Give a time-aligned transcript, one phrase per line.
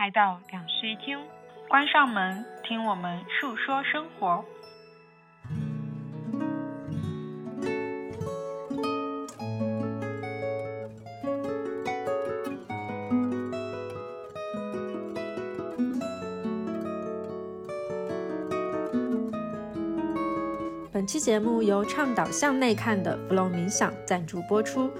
[0.00, 1.18] 来到两室一厅，
[1.68, 4.42] 关上门，听我们述说生活。
[20.90, 24.90] 本期节目由倡导向内看的 Flow 冥想赞助播出。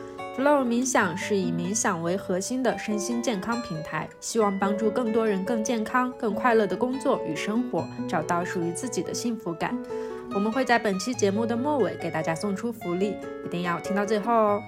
[0.41, 9.79] Flow 冥想是以冥想为核心的身心健康平台，希望帮助更多人更健康、更快乐的工作与生活，找到属于自己的幸福感。
[10.33, 14.63] 我们会在本期节目的末尾给大家送出福利，一定要听到最后哦。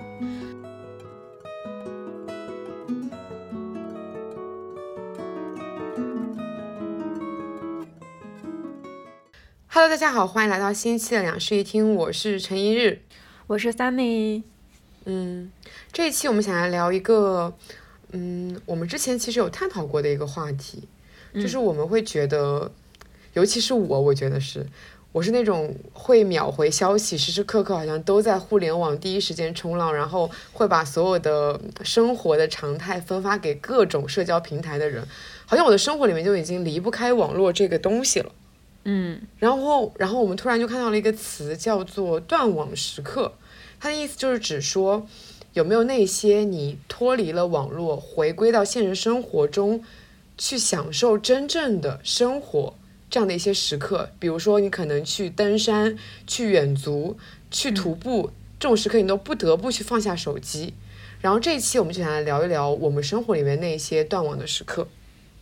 [9.69, 13.01] Hello，大家好，欢迎来到新一期的两室一厅，我是陈一日，
[13.47, 14.52] 我是 Sunny。
[15.05, 15.51] 嗯，
[15.93, 17.53] 这一期我们想来聊一个，
[18.13, 20.89] 嗯，我们之前其实有探讨过的一个话题，
[21.35, 22.71] 就是我们会觉得，
[23.33, 24.65] 尤其是我，我觉得是，
[25.11, 35.05] 我是那种会秒回消息，时时刻刻好像都在互联网第一时间冲浪，然后会把所有的生活的常态分发给各种社交平台的人，
[35.47, 38.33] 好像我的生活里面就已经离不开网络这个东西了。
[38.85, 43.33] 嗯，然后，然后我们突然就看到了一个词，叫做“断网时刻”。
[43.83, 45.09] 它的意思就是指说，
[45.55, 49.83] 有没有那些你脱离了网络，回归到现实生活中，
[50.39, 52.77] 去享受真正的生活
[53.11, 54.11] 这样的一些时刻。
[54.21, 57.19] 比如说，你可能去登山、去远足、
[57.51, 60.75] 去徒步，这种时刻你都不得不去放下手机。
[61.21, 64.87] 然后这一期我们就想来聊一聊我们生活里面那些断网的时刻。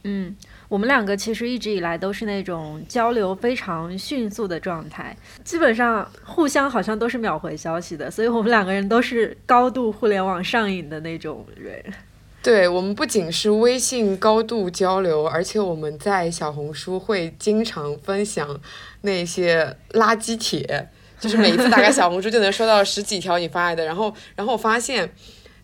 [0.05, 0.34] 嗯。
[0.70, 11.84] 我们两个其实一直以来都是那种交流非常迅速的状态，基本上互相好像都是秒回消息的，所以我们两个人都是高度互联网上瘾的那种人。
[12.40, 18.61] 对我们不仅是微信高度交流，而且我们在小红书会经常分享
[19.00, 25.12] 那些垃圾帖，就是每一次打开小红书就能收到十几条你发来的，然后，然后我发现，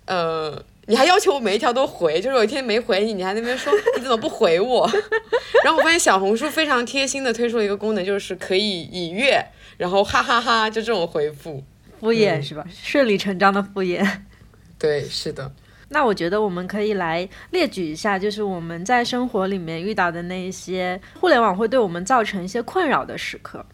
[0.06, 0.60] 呃。
[0.86, 4.88] 你还要求我每一条都回，就是有一天没回你，你还那边说 你怎么不回我？
[5.64, 9.44] 然后我发现小红书非常贴心的推出了一个功能，就是可以以阅，
[9.76, 11.62] 然后哈哈哈，就这种回复，
[12.00, 12.64] 敷衍是吧？
[12.72, 14.06] 顺理成章的敷衍。
[14.78, 15.52] 对，是的。
[15.88, 23.64] 那我觉得我们可以来列举一下，就是我们在生活里面遇到的那些互联网会对我们造成一些困扰的时刻。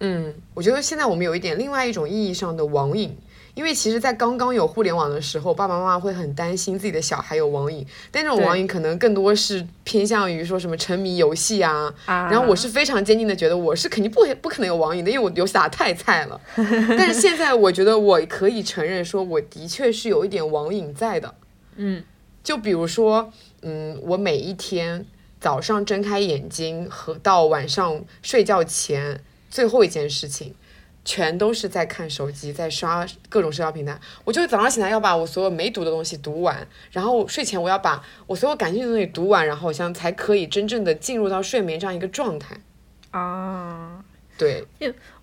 [0.00, 3.16] 嗯，我觉得现在我们有一点另外一种意义上的网瘾。
[3.56, 11.92] 因为其实，在刚刚有互联网的时候，爸爸妈妈会很担心自己的小孩有网瘾，但这种网瘾可能更多是偏向于说什么沉迷游戏啊。
[12.04, 12.28] 啊。
[12.30, 16.38] 然后我是非常坚定的觉得我是肯定不不可能有网瘾的，因为我游戏打太菜了。
[16.98, 21.34] 但是现在我觉得我可以承认，说我的确是有一点网瘾在的。
[21.76, 22.04] 嗯。
[22.44, 25.06] 就比如说，嗯，我每一天
[25.40, 30.54] 早上睁开眼睛和到晚上睡觉前最后一件事情。
[31.06, 33.98] 全都是在看手机，在刷各种社交平台。
[34.24, 42.56] 我就早上醒来要把我所有没读的东西读完，然后睡前我要把我所有感兴趣的东西读完，然后像才可以真正的进入到睡眠这样一个状态。
[43.12, 44.04] 啊，
[44.36, 44.66] 对，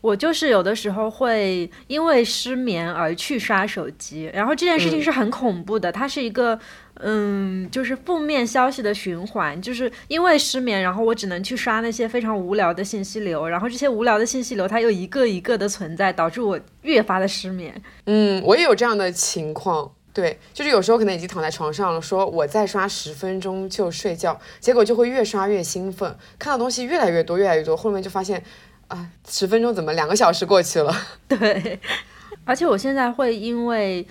[0.02, 6.58] 我就是有的时候会因为失眠而去刷手机，然后这件事情是很恐怖的，它是一个。
[7.00, 17.82] 嗯，就是负面消息的循环，就是因为失眠，然后我只能去刷那些非常无聊的信息流，然后这些无聊的信息流它又一个一个的存在，导致我越发的失眠。
[18.06, 28.44] 嗯，我也有这样的情况，对，就是有时候可能已经躺在床上了，说我再刷十分钟就睡觉，结果就会越刷越兴奋，看到东西越来越多，越来越多，后面就发现
[28.88, 30.96] 啊，十分钟怎么两个小时过去了？
[31.28, 31.80] 对，
[32.46, 34.06] 而且我现在会因为。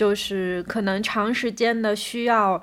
[0.00, 2.58] 就是可能长时间的需要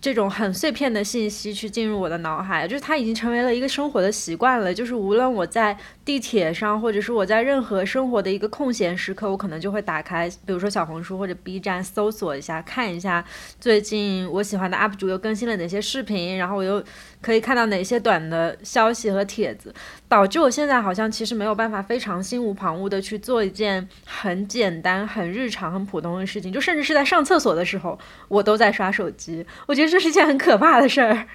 [0.00, 4.74] 这种很碎片的信息去进入我的脑海，就是它已经成为了一个生活的习惯了。
[4.74, 13.24] 就是无论我在地铁上，或者是我在任何生活的一个空闲时刻，我可能就会打开，比如说小红书或者 B 站，搜索一下，看一下
[13.60, 16.82] 最近我喜欢的 UP 主又更新了哪些视频，然后我又。
[17.22, 19.74] 可以看到哪些短的消息和帖子，
[20.08, 29.44] 导致我现在好像其实没有办法非常心无旁骛的去做一件很简单、很日常、很普通的事情，就甚至是在上厕所的时候，我都在刷手机。
[29.66, 31.26] 我觉得这是一件很可怕的事儿。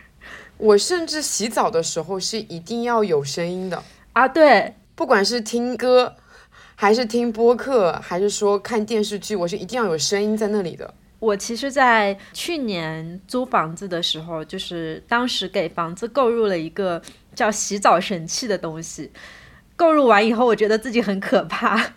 [0.57, 3.83] 我甚至洗澡的时候是一定要有声音的
[4.13, 4.27] 啊！
[4.27, 6.15] 对，不管是听歌，
[6.75, 10.93] 还是听播客，还是说看电视剧，我是一定要有声音在那里的。
[11.25, 17.01] 我其实，在去年租房子的时候，就是当时给房子购入了一个
[17.33, 19.11] 叫洗澡神器的东西。
[19.75, 21.93] 购入完以后，我觉得自己很可怕，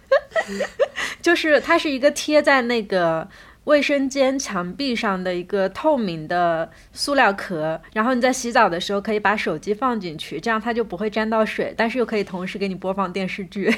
[1.20, 3.28] 就是它是一个贴在那个
[3.64, 13.72] 卫生间墙壁上的一个透明的塑料壳，然后你在洗澡的时候可以把手机放进去，这样它就不会沾到水，但是又可以同时给你播放电视剧。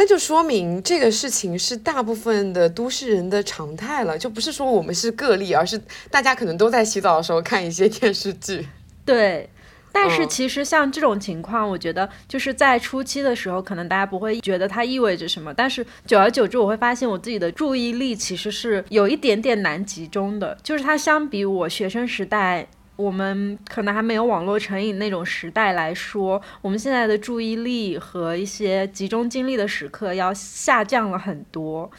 [0.00, 5.78] 那就说明这个事情是大部分的都市人的常态了，就不是说我们是个例，而是
[6.10, 8.66] 大家可能都在洗澡的时候看一些电视剧。
[9.04, 9.50] 对。
[9.92, 20.56] 但是嗯其实像这种情况，我觉得就是在初期的时候，可能大家不会觉得它意味着什么，但是久而久之，我会发现我自己的注意力其实是有一点点难集中的。
[20.62, 22.66] 就是它相比我学生时代，
[23.00, 31.90] 我们可能还没有网络成瘾那种时代来说，我们现在的注意力和一些集中精力的时刻要下降了很多。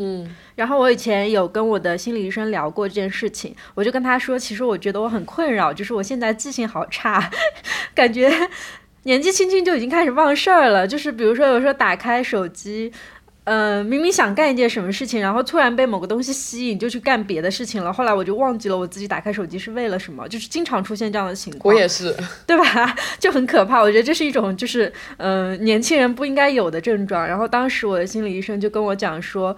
[0.00, 7.28] 嗯然后我以前有跟我的心理医生聊过这件事情，我就跟他说，其实我觉得我很困扰，就是我现在记性好差，
[7.96, 8.30] 感觉
[9.02, 10.86] 年纪轻轻就已经开始忘事儿了。
[10.86, 12.92] 就是比如说有时候打开手机，
[13.48, 17.90] 呃，明明想干一件什么事情，然后突然被某个东西吸引，就去干别的事情了。
[17.90, 21.74] 后来我就忘记了我自己打开手机是为了什么，就是经常出现这样的情况。
[21.74, 22.14] 我也是，
[22.46, 22.94] 对吧？
[23.18, 23.80] 就很可怕。
[23.80, 27.26] 我觉得这是一种就是嗯、呃年轻人不应该有的症状。
[27.26, 29.56] 然后当时我的心理医生就跟我讲说，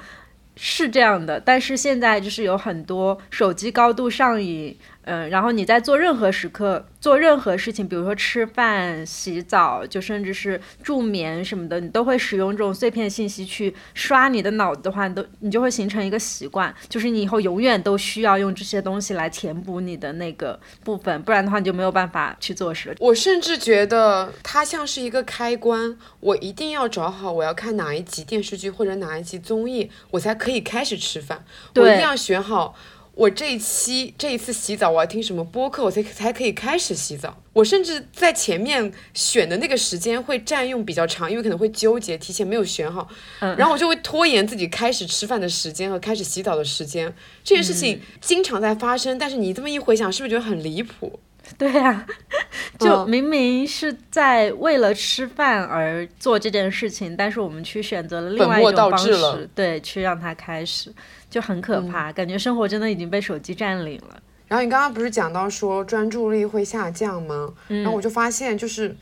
[0.54, 4.76] 是这样的，但是现在就是有很多手机高度上瘾，
[5.10, 22.94] 嗯、然后你在做任何时刻做任何事情，比如说吃饭、洗澡，就甚至是助眠什么的，你都会使用这种碎片信息去刷你的脑子的话，你都你就会形成一个习惯，就是你以后永远都需要用这些东西来填补你的那个部分，不然的话你就没有办法去做事了。
[23.00, 31.44] 我甚至觉得它像是一个开关，我一定要找好我要看哪一集电视剧或者哪一集综艺，我才可以开始吃饭。
[31.74, 32.74] 我一定要选好
[33.14, 37.42] 我这一期这一次洗澡我要听什么播客，我才才可以开始洗澡。
[37.52, 43.08] 我甚至在前面选的那个时间会占用比较长，因为可能会纠结，提前没有选好，
[43.40, 43.54] 嗯。
[43.56, 47.12] 然后我就会拖延自己开始吃饭的时间和开始洗澡的时间。
[47.44, 51.18] 这件事情经常在发生，但是你这么一回想，是不是觉得很离谱？
[51.58, 52.06] 对呀、
[52.78, 53.10] 就嗯。
[53.10, 60.92] 明明是在为了吃饭而做这件事情，但是我们去选择了另外一种方式，对，去让它开始，
[61.31, 64.21] 就很可嗯怕，感觉生活真的已经被手机占领了。
[64.49, 67.55] 然后你刚刚不是讲到说专注力会下降吗？
[67.69, 68.97] 然后我就发现就是，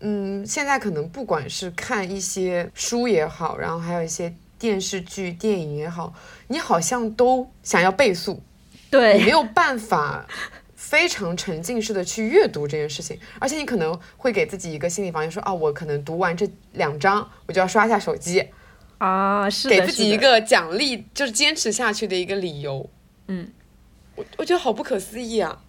[0.00, 6.14] 嗯，现在可能不管是看一些书也好，然后还有一些电视剧、电影也好，
[6.48, 8.32] 你好像都想要倍速，
[8.70, 10.26] 你对没有办法
[10.74, 18.42] 非常沉浸式的去阅读这件事情，而且你可能会给自己一个心理防线，说啊，我可能读完这两章，我就要刷一下手机，
[18.98, 22.88] 啊，是，给自己一个奖励，就是坚持下去的一个理由。
[23.28, 23.50] 嗯，
[24.14, 25.63] 我我觉得好不可思议啊！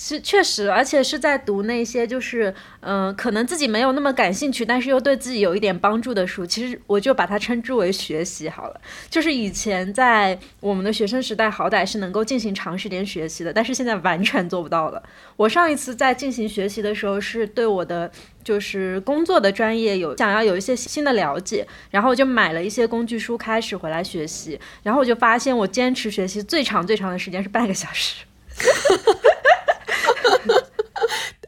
[0.00, 6.46] 其实确实，而且是在读那些就是嗯、可能自己没有那么感兴趣，但是又对自己有一点帮助的书。
[6.46, 8.80] 其实我就把它称之为学习好了。
[9.10, 15.02] 就是以前在我们的学生时代，好歹是能够进行长时间学习的，但是现在完全做不到了。
[15.36, 18.10] 我上一次在进行学习的时候，是对我的
[18.42, 24.58] 就是工作的专业有想要有一些新的了解，然后我就买了一些工具书，开始回来学习。
[24.82, 28.24] 然后我就发现，我坚持学习最长最长的时间是半个小时。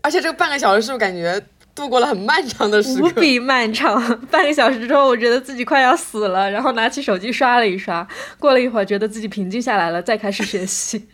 [0.03, 1.41] 而且这个半个小时是不是感觉
[1.75, 3.07] 度过了很漫长的时刻？
[3.07, 8.07] 无比漫长，半个小时之后，我觉得自己快要死了，然后拿起手机刷了一刷，
[8.39, 11.09] 过了一会儿，觉得自己平静下来了，再开始学习。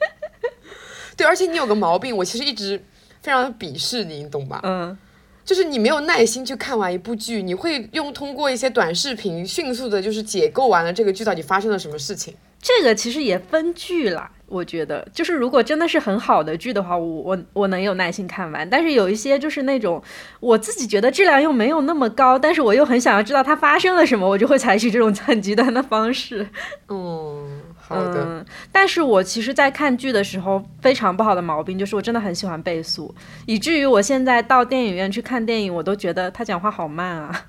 [1.16, 2.82] 对，而且你有个毛病，我其实一直
[3.22, 4.60] 非常鄙视你，你懂吧？
[4.64, 4.96] 嗯，
[5.44, 12.34] 就是你没有耐心去看完一部剧，你会用通过一些短视频迅速的，就是解构完了这个剧到底发生了什么事情。
[12.60, 20.02] 这个其实也分剧啦，我觉得，就是如果真的是很好的剧的话，我我我能有耐心看完，但是有一些就是那种
[20.40, 26.48] 我自己觉得质量又没有那么高，但是我又很想要知道它发生了什么，我就会采取这种很极端的方式。
[26.90, 28.24] 嗯，好的。
[28.26, 33.14] 嗯，但是我其实，在看剧的时候，非常不好的毛病就是我真的很喜欢倍速，
[33.46, 37.46] 以至于我现在到电影院去看电影，我都觉得他讲话好慢啊。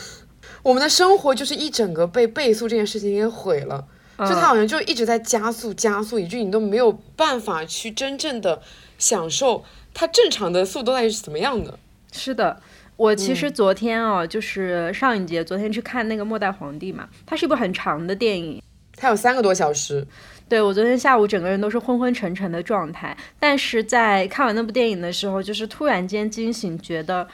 [0.62, 3.82] 我们的生活就是一整个被倍速这件事情给毁了，
[4.28, 8.60] 就它好像就一直在加速加速，以至于你都没有办法去真正的
[8.98, 11.78] 享受它正常的速度到底是怎么样的。
[12.12, 12.60] 是的，
[12.96, 18.62] 我其实昨天哦，就是上一节，昨天去看那个《末代皇帝》嘛，它是一部很长的电影。
[18.96, 20.06] 它有三个多小时，
[20.46, 27.26] 对我昨天下午整个人都是昏昏沉沉的状态，但是在看完那部电影的时候，就是突然间惊醒，觉得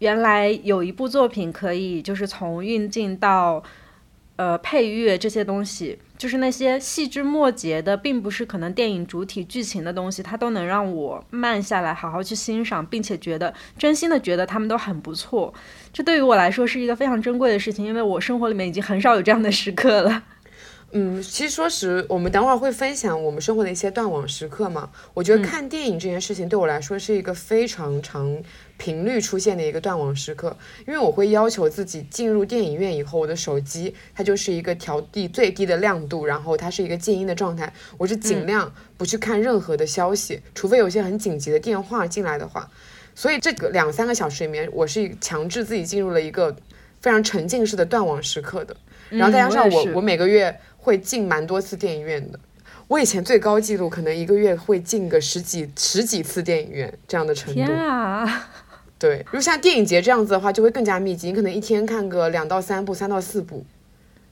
[0.00, 3.62] 原来有一部作品可以就是从运镜到
[4.36, 15.52] 呃配乐这些东西，就是那些细枝末节的，并不是可能电影主体剧情的东西，它都能让我慢下来，好好去欣赏，并且觉得真心的觉得他们都很不错。
[15.92, 20.22] 这对于我来说是一个非常珍贵的事情，因为我生活里面已经很少有这样的时刻了。
[20.96, 24.88] 嗯，其实说实，我们等会儿会分享我们生活的一些断网时刻嘛。
[25.12, 28.40] 我觉得看电影这件事情对我来说是一个非常长
[28.78, 42.70] 频率出现的一个断网时刻，因为我会要求自己进入电影院以后，我的手机它就是一个调低最低的亮度，然后它是一个静音的状态，我是尽量不去看任何的消息，除非有些很紧急的电话进来的话。
[43.16, 46.54] 所以这个两三个小时里面，我是强制自己进入了一个
[47.00, 48.76] 非常沉浸式的断网时刻的。
[49.10, 52.38] 然后再加上我，我每个月会进蛮多次电影院的。
[52.86, 57.64] 我以前最高记录可能一个月会进个十几十几次电影院这样的程度。
[57.64, 58.50] 天啊！
[58.98, 61.28] 对，如果像电影节这样子的话，就会更加密集。
[61.28, 63.64] 你可能一天看个两到三部，三到四部，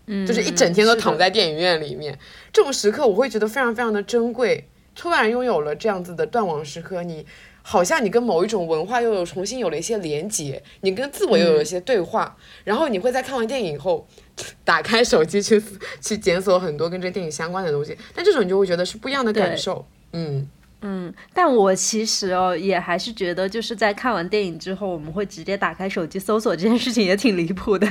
[0.04, 2.18] 嗯，就是一整天都躺在电影院里面。
[2.52, 4.68] 这种时刻我会觉得非常非常的珍贵。
[4.94, 7.24] 突然拥有了这样子的断网时刻，你。
[7.64, 14.04] 好像你跟某一种文化又有重新有了一些连接，你跟自我又有一些对话，然后你会在看完电影后，
[14.64, 15.62] 打开手机去
[16.00, 20.48] 去检索很多跟这电影相关的东西，但这种你就会觉得是不一样的感受，嗯。
[20.84, 27.86] 嗯，但我其实哦也还是觉得就是在看完电影之后，我们会直接打开手机搜索这件事情也挺离谱的，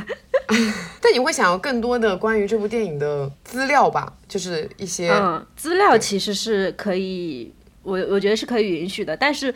[0.99, 7.53] 但你会想要更多的关于这部电影的资料吧，就是一些嗯资料其实是可以。
[7.83, 9.51] 我我觉得是可以允许的，但是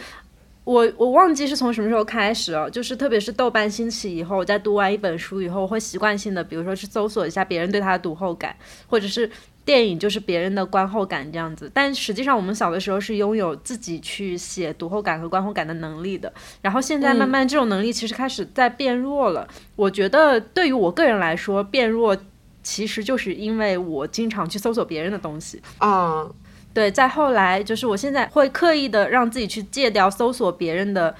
[0.65, 8.55] 我我忘记是从什么时候开始哦，就是特别是豆瓣兴起以后，我在读完一本书以后，会习惯性的，比如说去搜索一下别人对它的读后感，
[8.87, 9.29] 或者是
[9.63, 11.69] 电影就是别人的观后感这样子。
[11.71, 19.47] 但实际上，我们小的时候是拥有自己去写读后感和观后感的能力的，然后现在慢慢这种能力其实开始在变弱了。
[19.75, 22.17] 我觉得对于我个人来说，变弱
[22.63, 26.27] 其实就是因为我经常去搜索别人的东西啊。
[26.75, 31.15] 对，再后来就是我现在会刻意的让自己去戒掉搜索别人的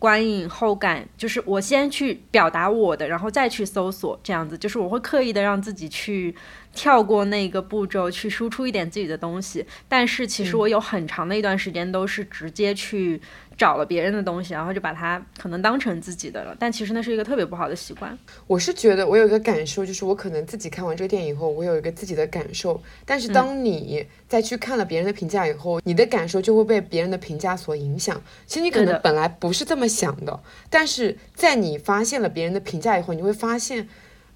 [0.00, 6.34] 观影后感，就是我先去表达我的，然后再去搜索，这样子，就是我会刻意的让自己去
[6.76, 9.66] 跳过那个步骤，去输出一点自己的东西。
[9.88, 13.20] 但是其实我有很长的一段时间都是直接去。
[13.56, 18.14] 找了别人的东西，然后就把它可能当成自己的了，但其实那是一个特别不好的习惯。
[18.46, 28.20] 我是觉得我有一个感受，就是我可能自己看完这个电影以后，我有一个自己的感受，但是当你再去看了别人的评价以后，你的感受就会被别人的评价所影响。
[28.46, 33.88] 其实你可能本来不是这么想的，但是在你发现了别人的评价以后，你会发现，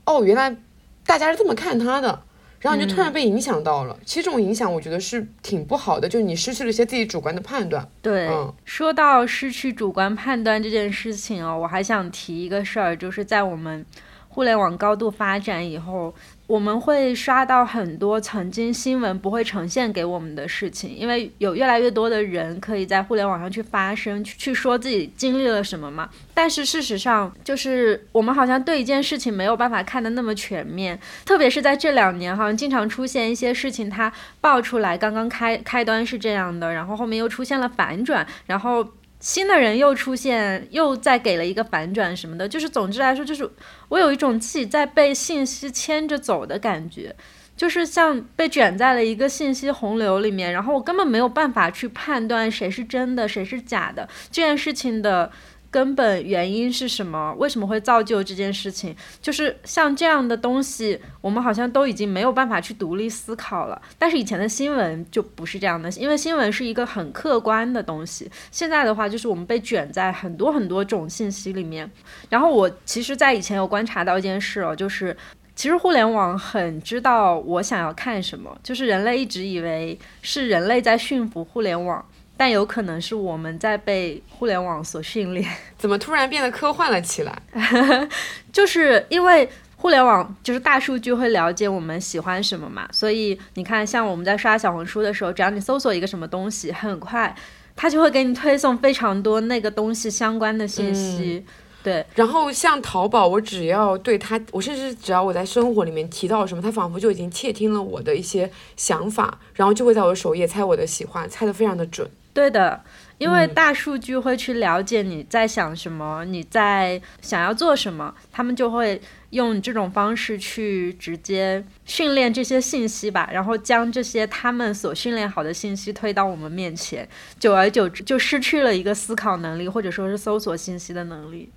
[0.07, 0.57] 哦，原来
[1.05, 2.23] 大家是这么看他的。
[2.61, 7.89] 然后你就突然被影响到了，其实这种影响我觉得是挺不好的，就是你失去了一些自己主观的判断。
[8.03, 8.31] 对，
[8.65, 13.85] 说到失去主观判断这件事情哦，我还想提一个事儿，就是在我们
[14.29, 16.15] 互联网高度发展以后。
[16.51, 26.11] 我们会刷到很多曾经新闻不会呈现给我们的事情，因为有越来越多的人可以在互联网上去发声，去去说自己经历了什么嘛。
[26.35, 38.85] 但是事实上，就是我们好像对一件事情没有办法看得那么全面，特别是在这两年，好像经常出现一些事情，它爆出来，刚刚开开端是这样的，然后后面又出现了反转，然后。
[39.21, 43.49] 新的人又出现，又再给了一个反转什么的，就是总之来说，就是
[43.89, 47.15] 我有一种自己在被信息牵着走的感觉，
[47.57, 55.31] 就是像被卷在了一个信息洪流里面，然后我根本没有办法去判断谁是真的，谁是假的这件事情的。
[55.71, 57.33] 根本原因是什么？
[57.39, 58.95] 为什么会造就这件事情？
[59.23, 63.81] 就是像这样的东西，我们好像都已经没有办法去独立思考了。
[63.97, 68.29] 但是以前的新闻就不是这样的，因为新闻是一个很客观的东西。
[68.51, 71.89] 现在的话，就是我们被卷在很多很多种信息里面。
[72.29, 75.17] 然后我其实，在以前有观察到一件事哦，就是
[75.55, 82.05] 其实互联网很知道我想要看什么，就是人类一直以为是人类在驯服互联网。
[82.41, 87.43] 但有可能是我们在被互联网所训练， 怎么突然变得科幻了起来？
[88.51, 97.37] 就是因为互联网就是大数据会了解我们喜欢什么嘛，所以你看，像我们在刷小红书的时候，只要你搜索一个什么东西，很快
[97.77, 101.45] 它就会给你推送非常多那个东西相关的信息。
[101.83, 112.09] 对，然后像淘宝，我只要对它，我甚至只要我在生活里面提到什么，它仿佛就已经窃听了我的一些想法，然后就会在我的首页猜我的喜欢，猜的非常的准。
[112.33, 112.83] 对的，
[113.19, 127.09] 因为大数据会去了解你在想什么，你在想要做什么，他们就会用这种方式去直接训练这些信息吧，然后将这些他们所训练好的信息推到我们面前，
[127.41, 131.51] 久而久之就失去了一个思考能力，或者说是搜索信息的能力。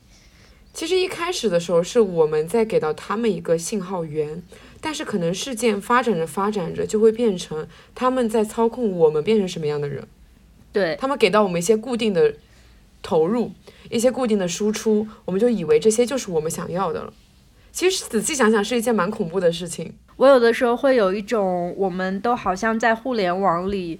[0.73, 4.41] 其实一开始的时候是我们在给到他们一个信号源，
[4.81, 10.07] 但是可能事件发展着发展着就会变成他们在操控我们变成什么样的人。
[10.73, 12.33] 对他们给到我们一些固定的
[13.01, 13.51] 投入，
[13.89, 17.13] 一些固定的输出，我们就以为这些就是我们想要的了。
[17.71, 19.93] 其实仔细想想，是一件蛮恐怖的事情。
[20.17, 23.99] 我有的时候会有一种，我们都好像在互联网里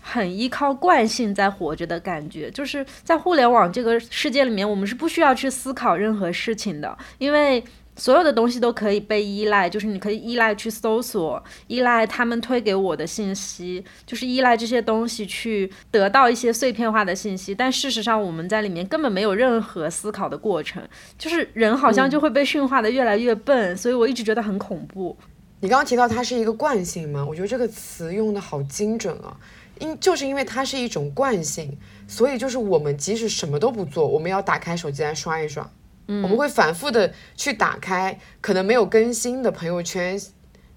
[0.00, 7.62] 很依靠惯性在活着的感觉，就是在互联网这个世界里面，我们是不需要去思考任何事情的，因为。
[7.96, 17.54] 所有的东西都可以被依赖，就是你可以依赖去搜索，依赖他们推给我的信息，就是依赖这些东西去得到一些碎片化的信息。
[17.54, 20.82] 但事实上，我们在里面根本没有任何思考的过程，
[21.16, 23.76] 就是人好像就会被驯化的越来越笨。
[23.76, 25.16] 所以我一直觉得很恐怖。
[25.60, 27.24] 你刚刚提到它是一个惯性吗？
[27.24, 29.36] 我觉得这个词用的好精准啊，
[29.78, 35.70] 因就是因为它是一种惯性，所以就是我们即使什么都不做，我们要打开手机来刷一刷。
[36.06, 40.20] 我们会反复的去打开可能没有更新的朋友圈，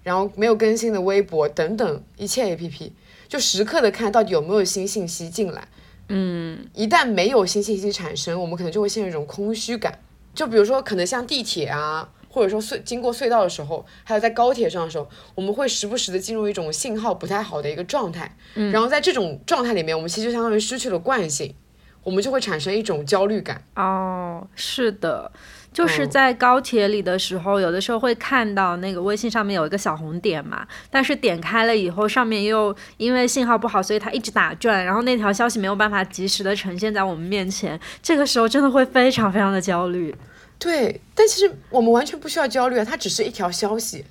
[0.02, 2.92] 然后没有更新的微博等等一切 A P P，
[3.28, 5.68] 就时刻的看到底有没有新信息进来。
[6.08, 9.98] 嗯，一旦没有新信息产生，我们可能就会陷入一种空虚感。
[10.34, 18.34] 就比如说，可能像地铁啊，或者说隧经过隧道的时候，还有在高铁上的时候，我们会时不时的进入一种信号不太好的一个状态。
[18.54, 21.54] 嗯，然后在这种状态里面，我们其实就相当于失去了惯性。
[22.02, 25.30] 我们就会产生一种焦虑感哦，是的，
[25.72, 40.14] 就是在高铁里的时候，有的时候会看到那个微信上面有一个小红点嘛，但是点开了以后，上面又因为信号不好，所以它一直打转，然后那条消息没有办法及时的呈现在我们面前，这个时候真的会非常非常的焦虑。
[40.58, 44.04] 对，但其实我们完全不需要焦虑啊，它只是一条消息。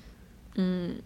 [0.54, 0.96] 嗯，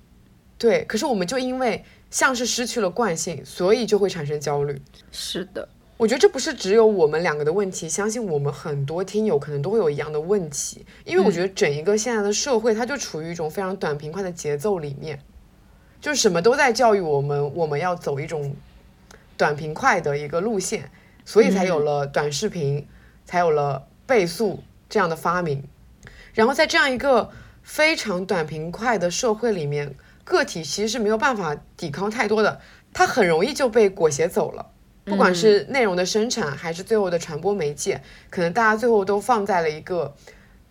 [0.58, 4.80] 对，可是我们就因为像是失去了惯性，所以就会产生焦虑。
[5.10, 5.68] 是的。
[6.02, 15.20] 我觉得这不是只有我们两个的问题，相信我们很多听友可能都会有一样的问题，因为我觉得整一个现在的社会，它就处于一种非常短平快的节奏里面，
[16.00, 18.56] 就是什么都在教育我们，我们要走一种
[19.36, 20.90] 短平快的一个路线，
[21.24, 22.84] 所以才有了短视频，
[23.24, 25.62] 才有了倍速这样的发明。
[26.34, 27.30] 然后在这样一个
[27.62, 29.94] 非常短平快的社会里面，
[30.24, 32.60] 个体其实是没有办法抵抗太多的，
[32.92, 34.70] 它很容易就被裹挟走了。
[35.04, 40.14] 不管是内容的生产，还是最后的传播媒介，可能大家最后都放在了一个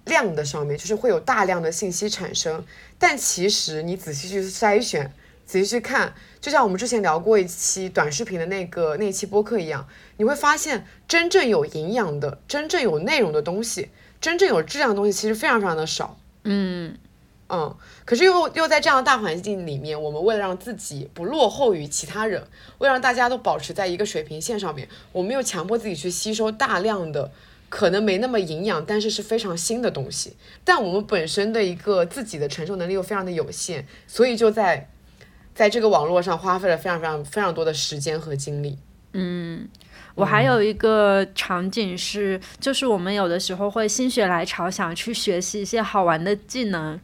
[0.05, 2.63] 量的上面，就是会有大量的信息产生。
[2.97, 5.13] 但其实你仔细去筛选，
[5.45, 9.85] 仔细去看，就像我们之前聊过一期短视频的那个那期播客一样，
[10.17, 13.89] 你会发现真正有营养的、真正有内容的东西，
[14.21, 16.17] 真正有质量的东西，其实非常非常的少。
[16.45, 16.97] 嗯。
[17.53, 22.41] 嗯，可是又又在这样的大环境里面，我们为了让自己不落后于其他人，
[22.77, 27.29] 为了让大家都保持在一个水平线上面，我们又强迫自己去吸收大量的
[27.67, 30.37] 可能没那么营养，但是是非常新的东西。
[30.63, 34.89] 但我们本身的一个自己的承受能力又非常的有限，所以就在
[35.53, 38.77] 在这个网络上花费了非常非常非常多的时间和精力。
[39.11, 39.67] 嗯，
[40.15, 46.97] 我还有一个场景是，就是我们有的时候会心血来潮想去学习一些好玩的技能。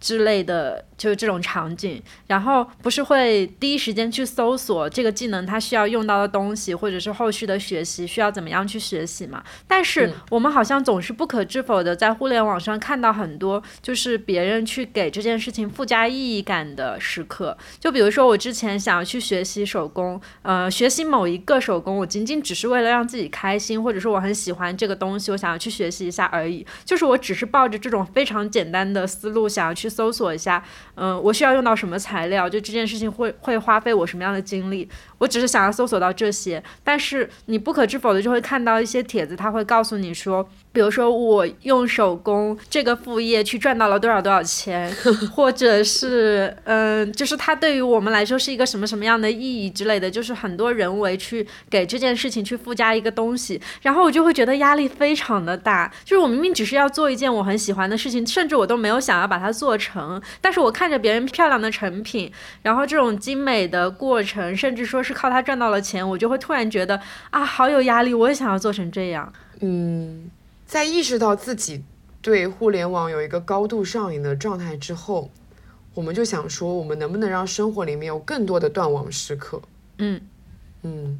[0.00, 9.42] 之类的，就是这种场景，然后不是会第一时间去搜索这个技能它需要用到的东西，或者是后续的学习需要怎么样去学习嘛？
[9.66, 17.56] 但是我们好像总是不可知否的在互联网上看到很多，就是别人去给这件事情附加意义感的时刻。
[17.80, 26.64] 就比如说我之前想要去学习手工，呃，学习某一个手工，我仅仅只是为了让自己开心，或者说我很喜欢这个东西，我想要去学习一下而已。
[26.84, 29.87] 就是我只是抱着这种非常简单的思路想要去。
[29.88, 30.62] 搜索一下，
[30.94, 32.48] 嗯，我需要用到什么材料？
[32.48, 34.88] 就这件事情会会花费我什么样的精力？
[35.18, 40.48] 我只是想要搜索到这些，但是你不可知否的就会看到一些帖子，他会告诉你说，
[40.78, 44.88] 比如说我用手工这个副业去赚到了多少多少钱，
[45.34, 62.30] 或者是嗯，就是它对于我们来说是一个什么什么样的意义之类的，就是很多人为去给这件事情去附加一个东西，然后我就会觉得压力非常的大，就是我明明只是要做一件我很喜欢的事情，甚至我都没有想要把它做成，但是我看着别人漂亮的成品，
[62.62, 65.02] 然后这种精美的过程，甚至说。
[65.02, 69.32] 是靠它赚到了钱，我就会突然觉得啊，好有压力，我也想要做成这样。
[69.60, 70.30] 嗯，
[70.68, 71.82] 在意识到自己
[72.20, 75.30] 对互联网有一个高度上瘾的状态之后，
[75.94, 79.62] 我们就想说，我们能不能让生活里面有更多的断网时刻？
[79.96, 80.20] 嗯
[80.82, 81.18] 嗯，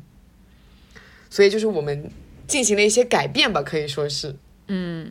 [1.31, 2.11] 所以就是我们
[2.47, 5.11] 进行了一些改变吧，可以说是，嗯，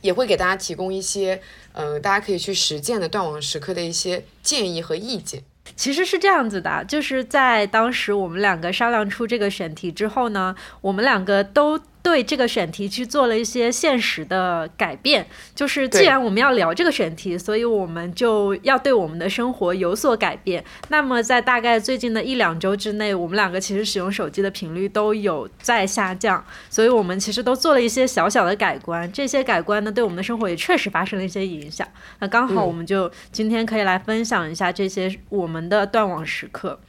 [0.00, 1.42] 也会给大家提供一些，
[1.74, 5.44] 嗯，大家可以去实践的断网时刻的一些建议和意见。
[5.76, 20.64] 其实是这样子的，就是在当时我们两个商量出这个选题之后呢，我们两个都对这个选题去做了一些现实的改变，就是既然我们要聊这个选题，所以我们就要对我们的生活有所改变。
[20.88, 29.10] 那么在大概最近的一两周之内，我们两个其实使用手机的频率都有在下降，所以我们其实都做了一些小小的改观。
[29.12, 31.86] 这些改观呢，对我们的生活也确实发生了一些影响。
[32.20, 36.80] 那刚好嗯我们就今天可以来分享一下这些我们的断网时刻。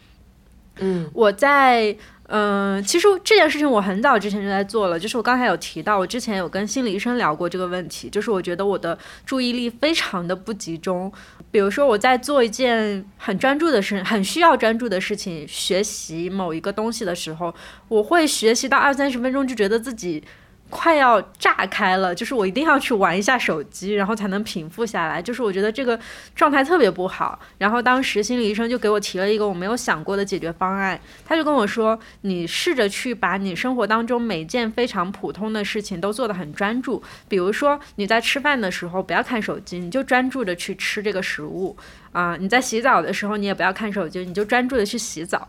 [0.78, 1.96] 嗯我在
[2.34, 11.12] 嗯、其实这件事情我很早之前就在做了，就是我刚才有提到，我之前有跟心理医生聊过这个问题，就是我觉得我的注意力非常的不集中。
[11.52, 17.54] 比如说我在做一件很专注的事，很需要专注的事情，学习某一个东西的时候，
[17.90, 20.24] 我会学习到二三十分钟就觉得自己。
[20.72, 25.22] 快要炸开了，就是我一定要去玩一下手机，然后才能平复下来。
[25.22, 26.00] 就是我觉得这个
[26.34, 27.38] 状态特别不好。
[27.58, 41.76] 然后当时心理医生就给我提了一个我没有想过的解决方案，他就跟我说：“你试着去把你生活当中每件非常普通的事情都做得很专注，比如说你在吃饭的时候不要看手机，你就专注的去吃这个食物
[42.14, 45.48] 啊、你在洗澡的时候你也不要看手机，你就专注的去洗澡。”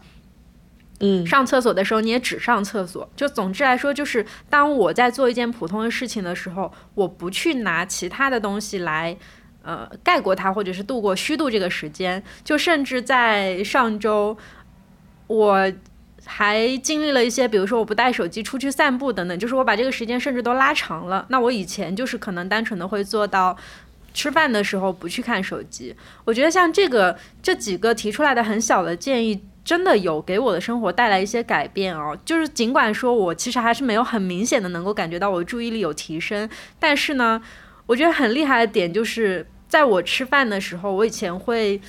[1.02, 3.06] 嗯上厕所的时候你也只上厕所。
[3.14, 9.14] 就总之来说，就是当我在做一件普通的事情的时候，我不去拿其他的东西来。
[9.64, 14.36] 呃，盖过它，或者是度过虚度这个时间，就甚至在上周，
[15.28, 15.72] 我
[16.24, 21.24] 还经历了一些，比如说我不带手机出去散步等等，就是我把这个时间甚至都拉长了。
[21.28, 23.56] 那我以前就是可能单纯的会做到
[24.12, 25.94] 吃饭的时候不去看手机。
[26.24, 32.16] 我觉得像这个这几个提出来的很小的建议，真的有给我的生活带来一些改变哦。
[32.24, 36.48] 就是尽管说我其实还是没有很明显的能够感觉到我的注意力有提升，
[36.78, 37.40] 但是呢，
[37.86, 41.80] 我觉得很厉害的点就是在我吃饭的时候，我以前会。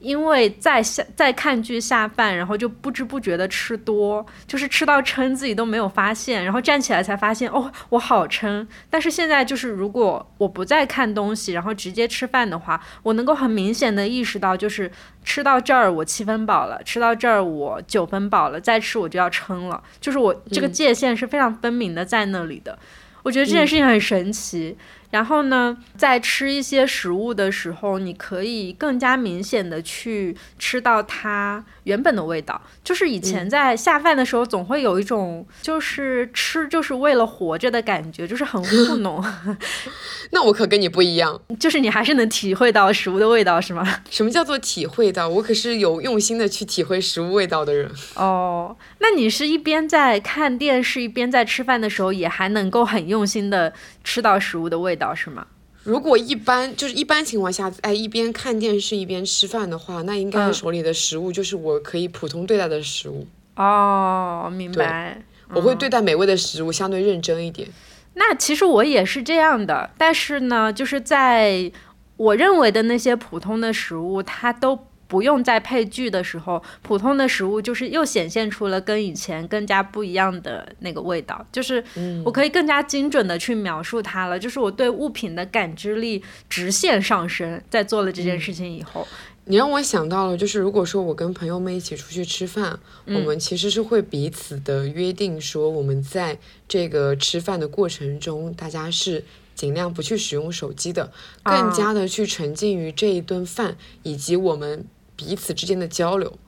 [0.00, 8.66] 因为在下在看剧下饭，然后就不知不觉的吃多，就是吃到撑自己都没有发现，然后站起来才发现哦，我好撑。
[8.88, 14.90] 但是现在就是如果我不再看东西，然后直接吃饭的话，我能够很明显的意识到，就是
[15.24, 22.78] 吃到这儿我七分饱了，吃到这儿我九分饱了，再吃我就要撑了，就是我这个界限是非常分明的在那里的。
[23.24, 24.76] 我觉得这件事情很神奇。
[25.10, 32.60] 然后呢，在吃一些食物的时候，你可以更加明显的去吃到它原本的味道。
[32.84, 39.24] 就是以前在下饭的时候，总会有一种就是吃就是为了活着的感觉，就是很糊弄。
[40.30, 41.40] 那我可跟你不一样。
[41.58, 44.02] 就是你还是能体会到食物的味道，是吗？
[44.10, 45.26] 什么叫做体会到？
[45.26, 47.90] 我可是有用心的去体会食物味道的人。
[48.14, 53.72] 哦，那你是一边在看电视，一边在吃饭的时候，也还能够很用心的
[54.04, 55.46] 吃到食物的味道，是吗？
[55.84, 63.26] 如果一般就是一般情况下，哎，一边看电视一边吃饭的话，那应该嗯手里的食物就是我可以普通对待的食物。
[63.56, 65.22] 哦，明白。
[65.54, 67.66] 我会对待美味的食物相对认真一点。
[68.14, 71.72] 那其实我也是这样的，但是呢，就是在
[72.16, 81.82] 我认为的那些普通的食物，它都不用再配剧的时候，普通的食物就是又显现出了跟以前更加不一样的那个味道，就是
[82.24, 89.08] 我可以更加精准的去描述它了，就是我对物品的感知力直线上升，在做了这件事情以后。
[89.50, 93.18] 你让我想到了，就是如果说我跟朋友们一起出去吃饭，嗯。
[93.18, 101.10] 我们其实是会彼此的约定说，我们在这个吃饭的过程中，大家是尽量不去使用手机的，
[101.44, 101.58] 啊。
[101.58, 104.84] 更加的去沉浸于这一顿饭以及我们
[105.18, 106.38] 彼此之间的交流。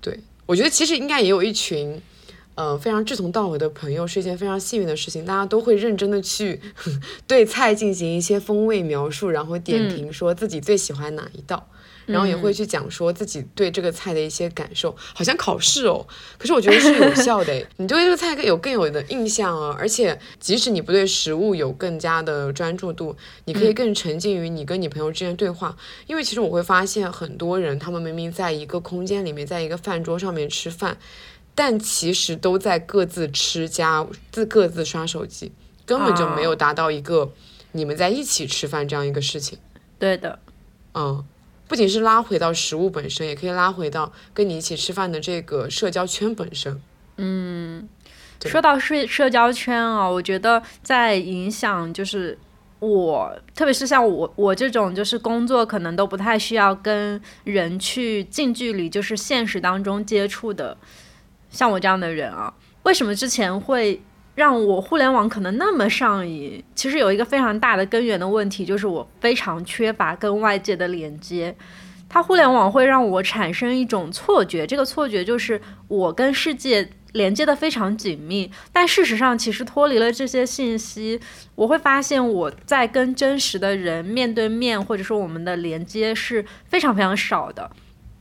[0.00, 2.00] 对我觉得其实应该也有一群。
[2.54, 6.58] 呃，非常志同道合的朋友是一件非常幸运的事情，大家都会认真的去
[7.28, 11.68] 对菜进行一些风味描述，然后点评说自己最喜欢哪一道。
[12.06, 16.06] 然后也会去讲说自己对这个菜的一些感受，好像考试哦，
[16.38, 23.14] 可是我觉得是有效的诶， 你对这个菜更有更有的印象啊，而且即使你不对食物有更加的专注度，
[23.44, 30.96] 你可以更沉浸于你跟你朋友之间的对话，因为其实我会发现很多人他们明明在一个空间里面，在一个饭桌上面吃饭，
[31.54, 35.50] 但其实都在各自吃加自各自刷手机，
[35.84, 37.32] 根本就没有达到一个
[37.72, 39.58] 你们在一起吃饭这样一个事情，
[39.98, 40.38] 对的，
[40.94, 41.24] 嗯。
[41.68, 46.80] 不仅是拉回到食物本身，也可以拉回到跟你一起吃饭的这个社交圈本身。
[47.18, 47.88] 嗯
[48.44, 52.38] 说到社社交圈啊，我觉得在影响就是
[52.78, 60.76] 我，特别是像我我这种就是工作可能都不太需要跟人去近距离，就是现实当中接触的，
[61.50, 62.52] 像我这样的人啊，
[62.82, 64.02] 为什么之前会
[64.36, 66.62] 让我互联网可能那么上瘾？
[66.74, 71.56] 其实有一个非常大的根源的问题，就是我非常缺乏跟外界的连接。
[72.08, 78.48] 它互联网会让我产生一种错觉，这个错觉就是我跟世界连接的非常紧密。
[78.70, 81.18] 但事实上，其实脱离了这些信息，
[81.54, 87.68] 我会发现我在跟真实的人面对面，或者说我们的连接是非常非常少的。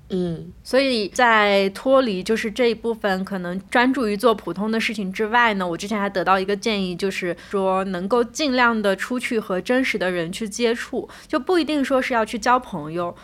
[0.09, 13.15] 嗯，所以在脱离就是这一部分，可能专注于做普通的事情之外呢，我之前还得到一个建议，就是说能够尽量的出去和真实的人去接触，就不一定说是要去交朋友。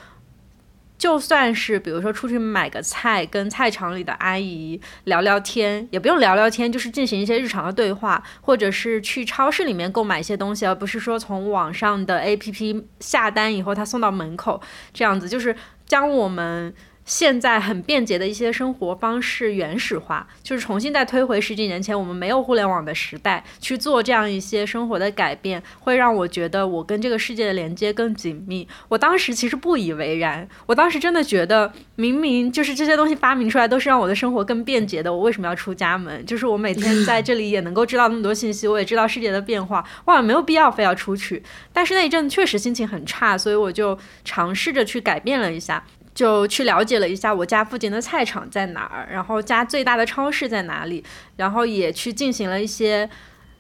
[0.97, 14.61] 就算是比如说出去买个菜，跟菜场里的阿姨聊聊天，也不用聊聊天，就是进行一些日常的对话，或者是去超市里面购买一些东西，而不是说从网上的 APP 下单以后他送到门口
[14.93, 15.55] 这样子，就是
[15.91, 16.73] 将我们。
[17.11, 28.65] 现在很便捷的一些生活方式原始化，就是重新再推回十几年前我们没有互联网的时代去做这样一些生活的改变，会让我觉得我跟这个世界的连接更紧密。
[28.87, 36.25] 我当时其实不以为然，我当时真的觉得明明就是这些东西发明出来都是让我的生活更便捷的，我为什么要出家门？
[36.25, 41.43] 就是我每天在这里也能够知道那么多信息，我也知道世界的变化，哇，没有必要非要出去。
[41.73, 45.83] 但是那一阵确实心情很差，所以我就尝试着去改变了一下。
[46.21, 51.03] 就去了解了一下我家附近的菜场在哪儿，然后家最大的超市在哪里，
[51.37, 53.09] 然后也去进行了一些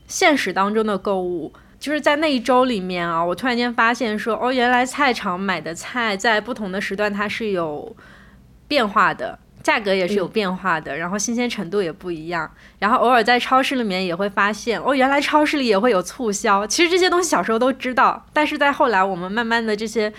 [0.05, 1.51] 现实当中的购物。
[1.79, 7.95] 就是在那一周里面啊，我突然间发现说，哦，原来菜场买的菜在不同的时段它是有
[8.67, 12.47] 变化的，价格也是有变化的，然后新鲜程度也不一样。
[12.77, 16.67] 然后偶尔在超市里面也会发现，哦，原来超市里也会有促销。
[16.67, 20.13] 其实这些东西小时候都知道，但是在后来我们慢慢的这些。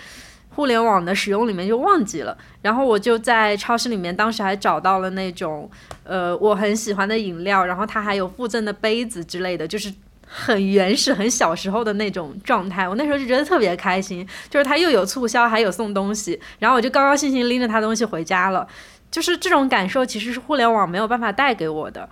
[0.55, 5.69] 互联网的使用里面就忘记了，然后我就在超市里面，当时还找到了那种，
[6.03, 9.91] 呃，我很喜欢的饮料，然后它还有附赠的杯子之类的，就是
[10.27, 12.87] 很原始、很小时候的那种状态。
[12.87, 18.67] 我那时候就觉得特别开心，就是它又有促销，还有送东西，然后我就高高兴兴拎着它东西回家了。
[19.09, 22.09] 就是这种感受其实是互联网没有办法带给我的，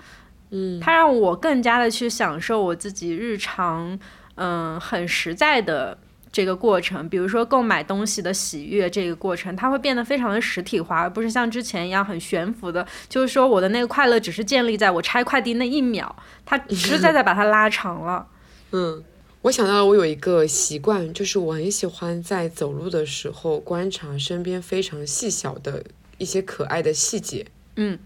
[0.51, 3.97] 嗯，它让我更加的去享受我自己日常，
[4.35, 5.97] 嗯，很实在的。
[6.31, 12.87] 这个过程，比如说购买东西的喜悦，这个过程它会变得非常的实体化，而不是像之前一样很悬浮的。
[13.09, 16.15] 就是说，我的那个快乐只是建立在我拆快递那一秒，
[16.45, 18.25] 它实实在在把它拉长了。
[18.71, 19.03] 嗯，
[19.41, 25.83] 我想到我有一个习惯，就是我很喜欢在走路的时候观察身边非常细小的
[26.17, 27.45] 一些可爱的细节。
[27.75, 27.99] 嗯，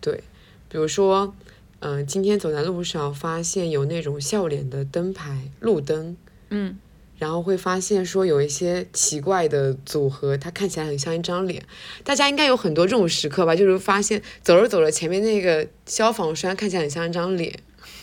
[0.00, 0.24] 对，
[0.70, 1.34] 比如说，
[1.80, 6.16] 嗯，今天走在路上发现有那种笑脸的灯牌、路灯。
[6.48, 6.78] 嗯。
[7.18, 11.62] 然后会发现说有一些奇怪的组合，它看起来很像一张脸。
[12.02, 13.54] 大家应该有很多这种时刻吧？
[13.54, 17.58] 就是发现走着走着，前面那个消防栓看起来很像一张脸。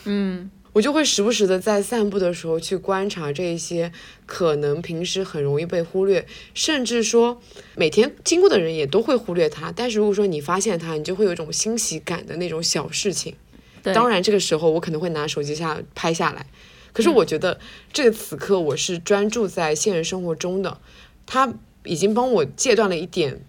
[0.05, 3.91] 嗯，我就会时不时的在散步的时候去观察这一些
[4.25, 7.41] 可能平时很容易被忽略，甚至说
[7.75, 9.71] 每天经过的人也都会忽略它。
[9.71, 13.35] 但是如果说你发现它，你就会有一种欣喜感的那种小事情。
[13.83, 16.45] 当然，这个时候我可能会拿手机下拍下来。
[16.93, 17.59] 可是我觉得
[17.93, 20.79] 这个此刻我是专注在现实生活中的，
[21.25, 23.41] 他已经帮我戒断了一点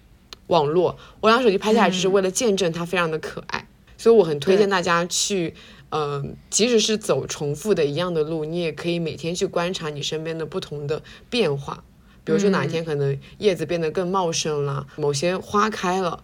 [0.46, 0.98] 网络。
[1.20, 3.66] 我拿手机拍下来只是为了见证它非常的可爱，
[3.98, 5.54] 所以我很推荐大家去，
[5.90, 11.82] 嗯，即使是走重复的一样的路，你也可以每天去观察你身边的不同的变化。
[12.24, 16.22] 比如说哪天可能叶子变得更茂盛了，某些花开了，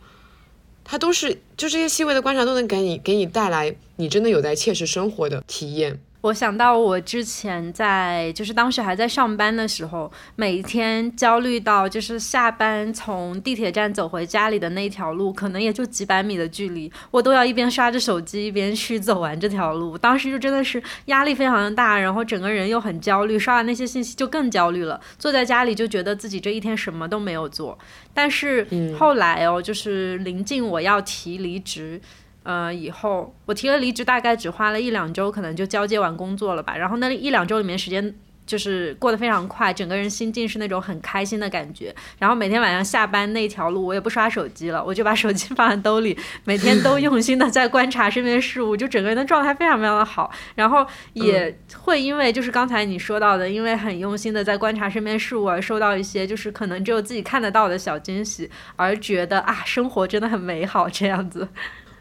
[0.84, 6.00] 它都是就这些细微的观察都能给你给你带来你真的有在切实生活的体验。
[6.20, 19.96] 我想到我之前在，就是当时还在上班的时候，每天焦虑到就是下班从地铁站走回家里的那条路，可能也就几百米的距离，我都要一边刷着手机一边去走完这条路。
[19.96, 25.00] 当时就真的是压力非常的大，然后整个人又很焦虑，刷完那些信息就更焦虑了。
[25.20, 27.78] 坐在家里就觉得自己这一天什么都没有做。
[28.12, 28.66] 但是
[28.98, 32.00] 后来哦，就是临近我要提离职。
[32.48, 36.74] 呃，以后我提了离职，大概只花了一两周，可能就交接完工作了吧。
[36.74, 38.14] 然后那一两周里面，时间
[38.46, 41.94] 就是过得非常快，整个人心境是那种很开心的感觉。
[42.18, 50.32] 然后每天晚上下班那条路，我也不刷手机了，我就把手机放在兜里，每天都用心的在观察身边事物，就整个人的状态非常非常的好。
[50.54, 61.46] 然后也会因为就是刚才你说到的，因为很用心的在观察身边事物而收到一些就是可能只有自己看得到的小惊喜，而觉得啊，生活真的很美好这样子。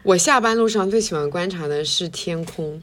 [0.08, 2.82] 我下班路上最喜欢观察的是天空，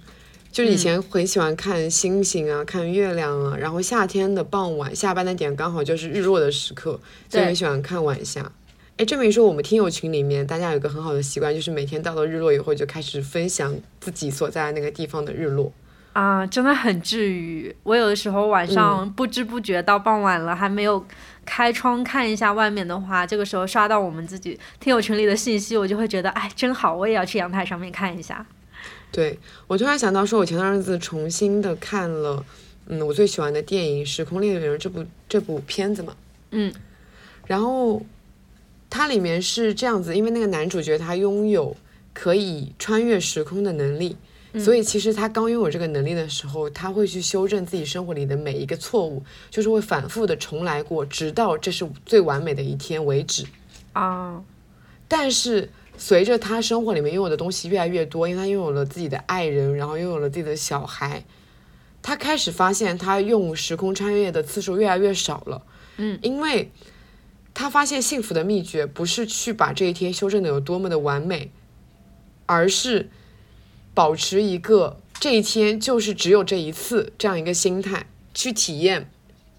[0.52, 3.58] 就是以前很喜欢看星星啊，看月亮啊。
[3.58, 8.52] 然后夏天的傍晚，下班的点刚好就是日落的时刻，所以很喜欢看晚霞。
[8.98, 15.74] 哎，这么一说，我们听友群里面大家有个很好的习惯，就是每天到了日落以后就开始分享自己所在那个地方的日落。
[16.16, 17.76] 啊，真的很治愈。
[17.84, 21.06] 我有的时候晚上不知不觉到傍晚了，还没有
[21.44, 28.46] 开窗看一下外面的话，这个时候刷到我们自己听友群里的信息，我就会觉得，哎，真好，我也要去阳台上面看一下。
[29.12, 32.46] 对我突然想到，说我前段日子重新的看了，
[32.88, 36.16] 嗯，我最喜欢的电影《时空猎人》这部这部片子嘛，
[36.52, 36.74] 嗯，
[37.46, 38.02] 然后
[38.90, 41.76] 它里面是这样子，因为那个男主角他拥有
[42.14, 44.16] 可以穿越时空的能力。
[44.58, 53.46] 所以其实他刚拥有这个能力的时候，他会去修正自己生活里的每一个错误，就是会反复的重来过，直到这是最完美的一天为止。
[53.92, 54.42] 啊！
[55.08, 61.26] 但是随着他生活里面拥有的东西越来越多，因为他拥有了自己的爱人，然后拥有了自己的小孩，
[62.02, 65.62] 他开始发现他用时空穿越的次数越来越少了。
[65.98, 66.72] 嗯，因为
[67.54, 71.52] 他发现幸福的秘诀不是去把这一天修正的有多么的完美，
[72.46, 73.10] 而是。
[73.96, 79.10] 保持一个这一天就是只有这一次这样一个心态去体验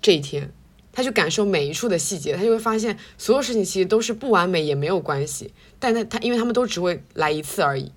[0.00, 0.52] 这一天，
[0.92, 7.90] 他去感受每一处的细节，他就会发现所有事情其实都是不完美也没有关系，但他他因为他们都只会来一次而已，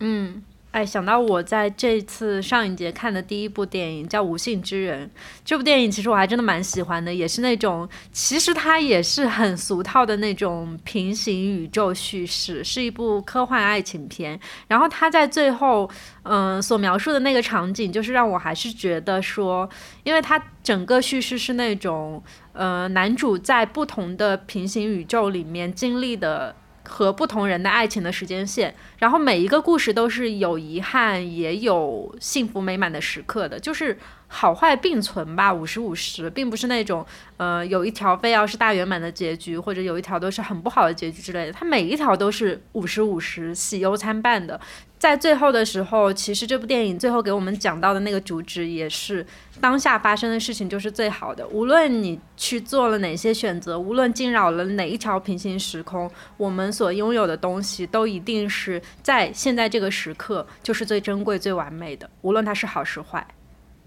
[0.00, 0.42] 嗯。
[0.76, 5.08] 哎，想到我在这次上影节看的第一部电影叫《无性之人》，
[5.42, 14.38] 这部电影其实我还真的蛮喜欢的，也是那种其实它也是很俗套的那种平行宇宙叙事，是一部科幻爱情片。
[14.68, 15.88] 然后它在最后，
[16.24, 19.66] 嗯，所描述的那个场景，就是让我还是觉得说，
[20.04, 26.54] 因为它整个叙事是那种，呃，男主在不同的平行宇宙里面经历的。
[26.86, 37.04] 和不同人的爱情的时间线，然后每一个故事都是有遗憾也有幸福美满的时刻的，就是好坏并存吧，五十五十，并不是那种
[37.36, 44.60] 呃有一条非要是大圆满的结局，或者有一条都是很不好的结局之类的，它每一条都是五十五十，喜忧参半的。
[44.98, 49.24] 在最后的时候，其实这部电影最后给我们讲到的那个主旨也是，
[49.60, 51.46] 当下发生的事情就是最好的。
[51.48, 62.08] 无论你去做了哪些选择，无论惊扰了哪一条平行时空，我们所拥有的东西都一定是在现在这个时刻就是最珍贵、最完美的。
[62.22, 63.24] 无论它是好是坏。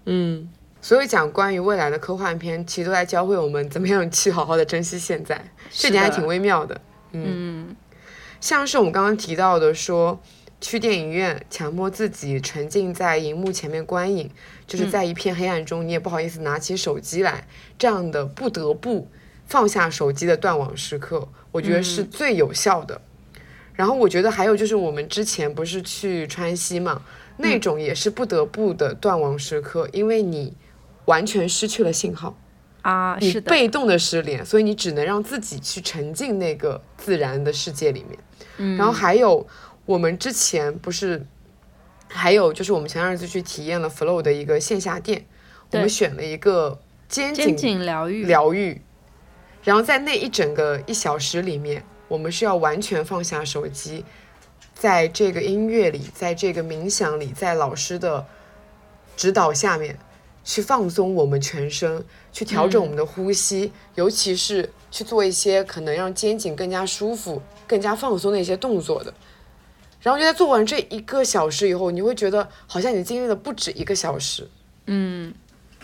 [0.04, 0.48] 嗯，
[0.80, 6.80] 所有讲关于未来的科幻片，其实都在教会我们怎么样去好好的珍惜现在，这点还挺微妙的。
[7.12, 7.74] 嗯，
[8.40, 10.22] 像是我们刚刚提到的说。
[10.60, 14.30] 去电影院，强迫自己沉浸在荧幕前面观影，
[14.66, 17.46] 就是在一片黑暗中，你也不好意思拿起手机来，
[17.78, 19.08] 这样的不得不
[19.46, 23.00] 放下手机的断网时刻，我觉得是最有效的。
[23.72, 27.00] 然后我觉得还有就是，我们之前不是去川西嘛，
[27.38, 30.52] 那种也是不得不的断网时刻，因为你
[31.06, 32.36] 完全失去了信号
[32.82, 38.18] 啊，你被动的失联，所以你只能让自己去沉浸那个自然的世界里面。
[38.58, 39.46] 嗯，然后还有。
[39.90, 41.26] 我们之前不是
[42.06, 45.26] 还有就是我们前两次去体验了 Flow 的一个线下店，
[45.72, 48.24] 我们选了一个肩颈疗愈。
[48.24, 48.80] 疗愈，
[49.64, 54.04] 然后在那一整个一小时里面，我们是要完全放下手机，
[54.74, 58.24] 在这个音乐里，在这个冥想里，在老师的
[59.16, 59.98] 指导下面
[60.44, 69.12] 去放松我们全身，去调整我们的呼吸，尤其是去做一些可能让肩颈更加舒服、更加放松的一些动作的。
[70.02, 74.48] 然后就在做完这一个小时以后，你会觉得好像你经历了不止一个小时，
[74.86, 75.32] 嗯，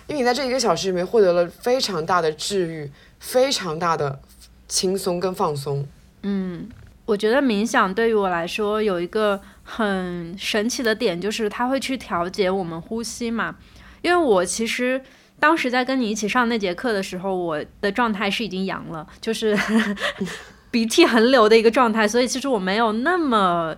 [0.06, 4.18] 因为你在这一个小时里面获得了非常大的治愈，非常大的
[4.66, 5.86] 轻松跟放松。
[6.22, 6.66] 嗯，
[7.04, 13.56] 我觉得冥想对于我来说有一个很神奇的点，就是它会去调节我们呼吸嘛。
[14.00, 15.02] 因为我其实
[15.38, 19.54] 当时在跟你一起上那节课的时候，我的状态是已经阳了，就是
[20.70, 23.76] 鼻涕横流的一个状态，所以其实我没有那么。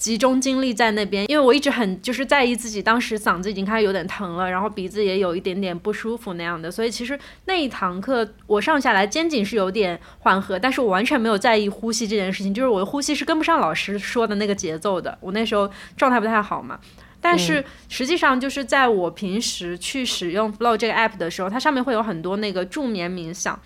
[0.00, 16.80] 集中精力在那边，因为我一直很就是在意自己，当时嗓子已经开始有点疼了，然后鼻子也有一点点不舒服那样的，所以其实那一堂课我上下来肩颈是有点缓和，但是我完全没有在意呼吸这件事情，就是我的呼吸是跟不上老师说的那个节奏的，我那时候状态不太好嘛。
[17.20, 23.60] 但是实际上就是在我平时去使用 Flow 这个 app 的时候，它上面会有很多那个助眠冥想。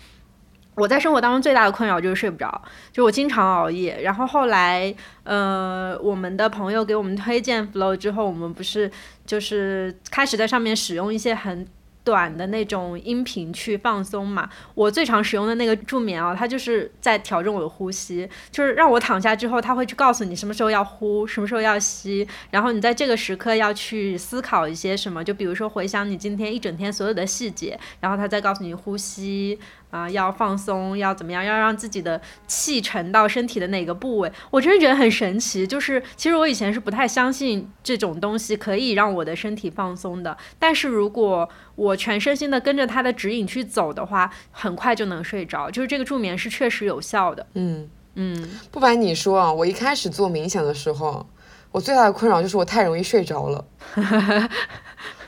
[0.75, 2.61] 我在生活当中最大的困扰就是睡不着，
[2.91, 4.01] 就我经常熬夜。
[4.01, 8.91] 然后后来，呃，我们的朋友给我们推荐 Flow 之后，我们不是
[9.25, 11.65] 就是开始在上面使用一些很
[12.03, 14.49] 短的那种音频去放松嘛。
[14.75, 29.57] 我最常使用的那个助眠啊，它就是在调整我的呼吸，就是让我躺下之后，它会去告诉你什么时候要呼，什么时候要吸，然后你在这个时刻要去思考一些什么，就比如说回想你今天一整天所有的细节，然后它再告诉你呼吸。
[29.95, 31.41] 啊，要放松，要怎么样？
[31.41, 34.29] 要让自己的气沉到身体的哪个部位？
[34.51, 35.65] 我真的觉得很神奇。
[35.65, 40.35] 就是其实我以前是不太相信这种东西可以让我的身体放松的。
[40.59, 45.71] 但是如果我全身心的跟着它的指引去走的话，很快就能睡着。
[45.71, 47.47] 就是这个助眠是确实有效的。
[47.53, 51.25] 嗯嗯，不瞒你说啊，我一开始做冥想的时候，
[51.71, 53.65] 我最大的困扰就是我太容易睡着了。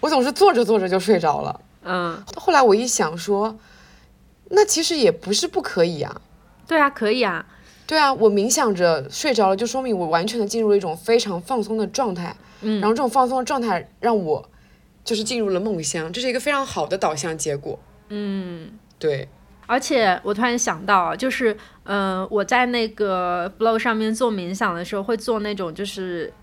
[0.02, 1.62] 我总是坐着坐着就睡着了。
[1.86, 3.58] 嗯，后来我一想说。
[4.50, 6.22] 那其实也不是不可以啊，
[6.68, 7.46] 对啊，可以啊，
[7.86, 14.50] 对啊，我冥想着睡着了，就说明我完全的进入了一种非常放松的状态，嗯，然后这种放松的状态让我
[15.04, 17.80] 就是进入了梦乡，这是一个非常好的导向结果，
[18.10, 19.28] 嗯，对，
[19.66, 26.34] 而且我突然想到，就是，嗯，我在那个 Blow 上面做冥想的时候，会做那种就是。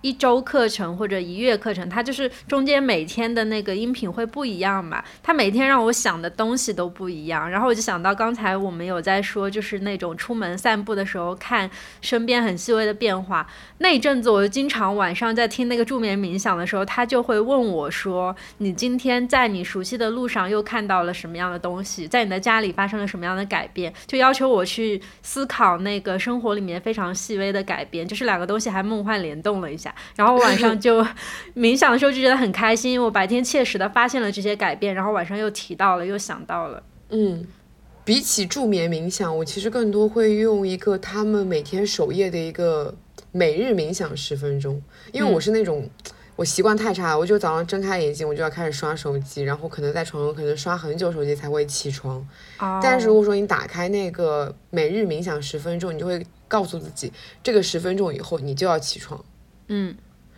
[0.00, 5.02] 一周课程或者一月课程，它就是中间每天的那个音频会不一样嘛？
[5.22, 7.50] 它每天让我想的东西都不一样。
[7.50, 11.68] 然后我就想到刚才我们有在说，就是那种出门散步的时候看
[12.00, 13.46] 身边很细微的变化。
[13.78, 22.06] 那一阵子，我就经常晚上在听那个助眠冥想的时候，他就会问我说：“你今天在你熟悉的路上又看到了什么样的东西？
[22.06, 28.06] 在你的家里发生了什么样的改变？”就要求我去思考那个生活里面非常细微的改变。
[28.06, 29.87] 就是两个东西还梦幻联动了一下。
[30.16, 31.04] 然后晚上 就
[31.54, 36.82] 冥想的时候就觉得很开心，我白天切实的发现了这些改变，然后晚上又提到了，又想到了。
[37.10, 37.46] 嗯，
[38.04, 42.94] 比起助眠冥想，我其实更多会用一个他们每天首页的一个
[43.32, 44.82] 每日冥想十分钟，
[45.12, 45.88] 因为我是那种
[46.36, 52.24] 我习惯太差，我就早上睁开眼睛我就要开始刷手机，然后可能在床上可能刷很久手机才会起床。
[52.82, 57.12] 但是如果说你打开那个每日冥想十分钟，你就会告诉自己，
[57.42, 59.22] 这个十分钟以后你就要起床。
[59.68, 59.96] 嗯，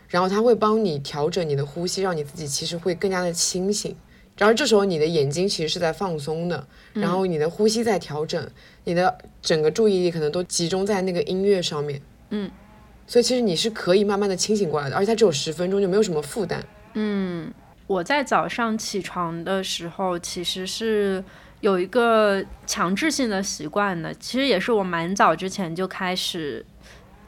[0.09, 3.97] 然后它会帮你调整你的呼吸，让你自己其实会更加的清醒。
[4.37, 8.51] 然后这时候你的眼睛其实是在放松的，然后你的呼吸在调整，
[8.85, 12.01] 你的整个注意力可能都集中在那个音乐上面。
[12.31, 12.51] 嗯，
[13.07, 16.65] 所以其实你是可以慢慢的清醒过来的，而且它只有十分钟，就没有什么负担。
[16.95, 17.53] 嗯，
[17.87, 21.23] 我在早上起床的时候其实是
[21.61, 26.65] 有一个强制性的习惯的，其实也是我蛮早之前就开始。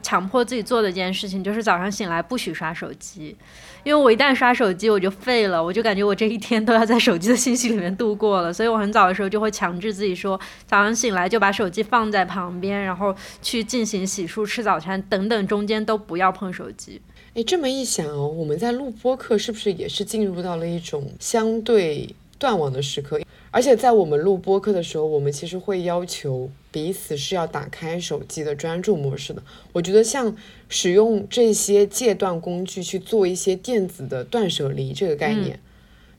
[0.03, 3.35] 强迫自己做的一件事情就是早上醒来不许刷手机，
[3.83, 17.01] 因为我一旦刷手机我就废了，我就感觉我这一天都要在手机的信息里面度过了，所以我很早的时候就会强制自己说，早上醒来就把手机放在旁边，然后去进行洗漱、吃早餐等等，中间都不要碰手机。
[17.33, 18.05] 哎，这么一想，
[18.37, 23.19] 我们在录播课是不是也是进入到了一种相对断网的时刻？
[23.53, 29.43] 而且在我们录播客的时候，我们其实会要求彼此是要打开手机的专注模式的。
[29.73, 30.35] 我觉得像
[30.67, 35.59] 使用这些戒断工具去做一些电子的断舍离这个概念。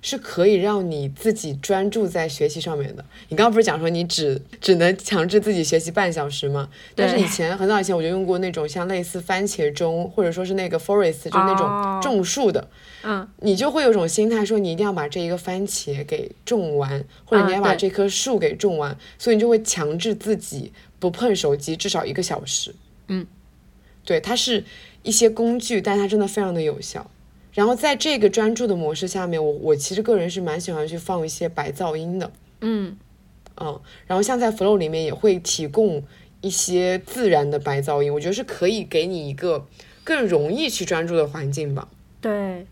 [0.05, 3.03] 是可以让你自己专注在学习上面的。
[3.31, 6.69] 你刚刚不是讲说你只只能强制自己学习半小时吗？
[6.95, 12.69] 但是以前很早以前我就用过那种像类似番茄钟，或者说是那个 Forest，就那种种树的。
[13.03, 13.27] 嗯。
[13.41, 22.75] 你就会有种心态说你一定要把这一个番茄给种完，或者你要把这棵树给种完，所以你就会强制自己不碰手机至少一个小时。
[23.09, 23.27] 嗯。
[24.05, 24.63] 对，它是
[25.03, 27.11] 一些工具，但它真的非常的有效。
[27.55, 32.97] 然后在这个专注的模式下面，我我其实个人是蛮喜欢去放一些白噪音的，嗯，
[33.57, 36.03] 嗯，然后像在 Flow 里面也会提供
[36.41, 39.67] 一些自然的白噪音，我觉得是可以给你一个
[40.03, 41.89] 更容易去专注的环境吧。
[42.21, 42.67] 对，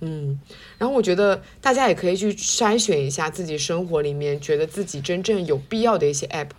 [0.00, 0.38] 嗯，
[0.76, 6.50] 然后我觉得大家也可以去筛选一下自己生活里面觉得自己真正有必要的一些 App，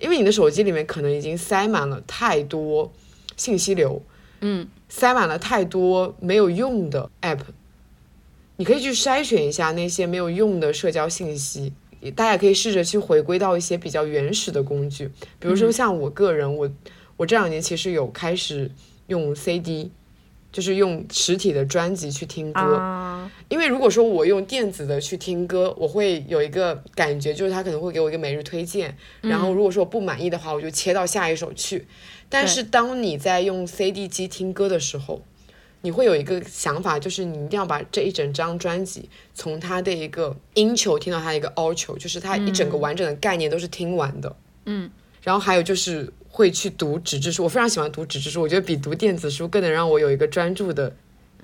[0.00, 2.90] 因为你的手机里面可能已经塞满了太多
[3.36, 4.00] 信息流，
[4.40, 4.68] 嗯。
[4.90, 7.40] 塞满了太多没有用的 app，
[8.56, 11.74] 你可以去筛选一下那些没有用的社交信息。
[12.16, 16.70] 大家可以试着去回归到一些比较原始的工具，比如说像我个人，我
[17.18, 18.70] 我这两年其实有开始
[19.08, 19.90] 用 CD，
[20.50, 23.30] 就是用实体的专辑去听歌。
[23.48, 31.86] 因为如果说我用电子的去听歌，我会有一个感觉，就是它可能会给我一个每日推荐，然后如果说我不满意的话，我就切到下一首去。
[32.28, 35.22] 但是当你在用 CD 机听歌的时候，
[35.80, 44.36] 你会有一个想法，就是你一定要把这一整张专辑从它的一个音球听到它的一个 out 球，就是它一整个完整的概念都是听完的。
[44.66, 44.90] 嗯。
[45.28, 50.90] 然后还有就是会去读纸质书，我非常喜欢读纸质书，我觉得比读电子书更能让我有一个专注的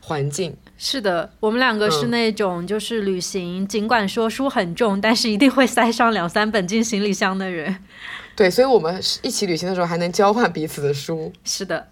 [0.00, 0.56] 环境。
[0.78, 7.76] 是的，我们两个是嗯那种就是旅行，尽管说书很重，但是一定会塞上两三本进行李箱的人。
[8.34, 11.30] 对，所以我们是一起旅行的时候还能交换彼此的书。
[11.44, 11.88] 是的，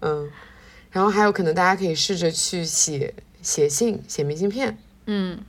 [0.00, 0.30] 嗯，
[0.92, 3.12] 然后还有可能大家可以试着去写
[3.42, 5.40] 写信、写明信片，嗯，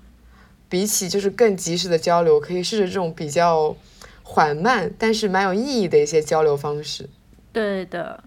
[0.68, 3.76] 比起就是更及时的交流，可以试着这种比较
[4.24, 7.10] 缓慢但是蛮有意义的一些交流方式。
[7.52, 8.24] 对的。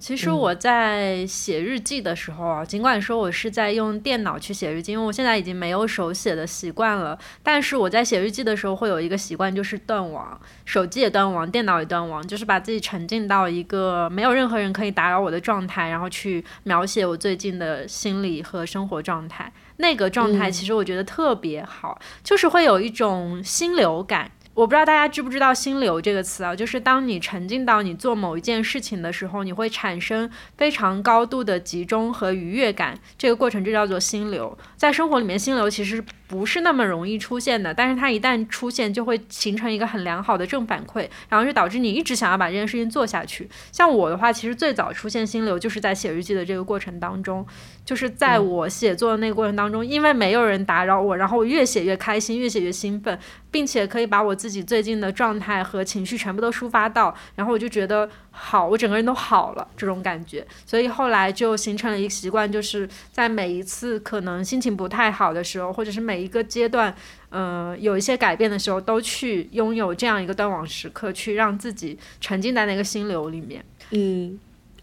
[0.00, 19.52] 其实嗯我在写日记的时候啊，尽管说我是在用电脑去写日记，因为我现在已经没有手写的习惯了，但是我在写日记的时候会有一个习惯，就是断网，手机也断网，电脑也断网，就是把自己沉浸到一个没有任何人可以打扰我的状态，然后去描写我最近的心理和生活状态。
[19.78, 24.30] 那个状态嗯其实我觉得特别好，就是会有一种心流感。
[24.58, 34.58] 我不知道大家知不知道“心流”这个词啊，就是当你沉浸到你做某一件事情的时候，你会产生非常高度的集中和愉悦感，这个过程就叫做心流。
[34.76, 43.48] 在生活里面，心流其实不是那么容易出现的，但是它一旦出现，就会形成一个很良好的正反馈，然后就导致你一直想要把这件事情做下去。
[43.72, 47.44] 像我的话，其实最早出现心流就是在写日记的这个过程当中，
[47.82, 53.18] 就是在我写作的那个过程当中，因为没有人打扰我，然后我越写越开心，越写越兴奋，
[53.50, 60.46] 并且可以把我自己最近的状态和情绪全部都抒发到，然后我就觉得好，我整个人都好了这种感觉。
[60.66, 66.94] 所以后来就形成了一个习惯，就是在每一次可能心情不太好的时候，或者是每一个阶段，
[67.30, 73.64] 嗯、有一些改变的时候，都去拥有这样一个断网时刻，去让自己沉浸在那个心流里面。
[73.90, 74.38] 嗯，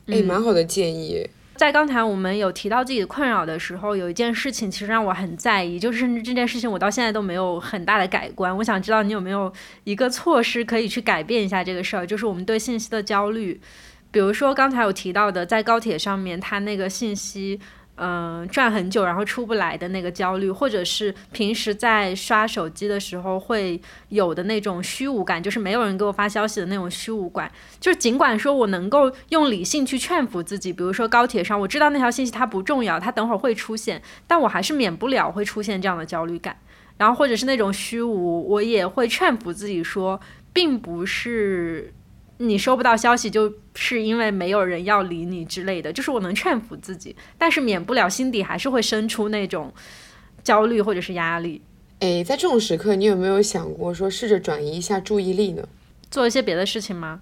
[0.08, 1.28] 哎，蛮好的建议。
[1.56, 8.56] 在刚才我们有提到自己的困扰的时候，有一件事情其实让我很在意，就是甚至这件事情我到现在都没有很大的改观。
[8.58, 9.52] 我想知道你有没有
[9.86, 13.60] 一个措施可以去改变一下这个事儿，就是我们对信息的焦虑。
[14.12, 17.60] 比如说刚才有提到的，在高铁上面，它那个信息。
[17.98, 23.80] 嗯，转很久然后出不来的那个焦虑，或者是平时在刷手机的时候会
[24.10, 27.50] 有的那种虚无感，就是没有人给我发消息的那种虚无感。
[27.80, 36.58] 就是尽管说我能够用理性去劝服自己，比如说高铁上，我知道那条信息它不重要，它等会儿会出现，但我还是免不了会出现这样的焦虑感。
[36.98, 40.20] 然后或者是那种虚无，我也会劝服自己说，
[40.52, 41.94] 并不是
[42.38, 49.74] 你收不到消息就是因为没有人要理你之类的，就是我能劝服自己，但是免不了心底还是会生出那种
[50.44, 51.62] 焦虑或者是压力。
[52.00, 55.68] 哎，在这种时刻，你有没有想过说试着转移一下注意力呢？
[56.12, 57.22] 做一些别的事情吗？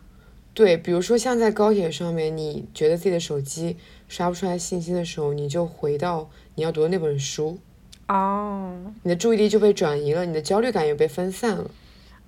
[0.55, 7.57] 对，比如说像在高铁上面，你觉得自己的手机刷不出来信息的时候，你就回到你要读的那本书，
[8.07, 11.71] 哦你的注意力就被转移了，你的焦虑感也被分散了。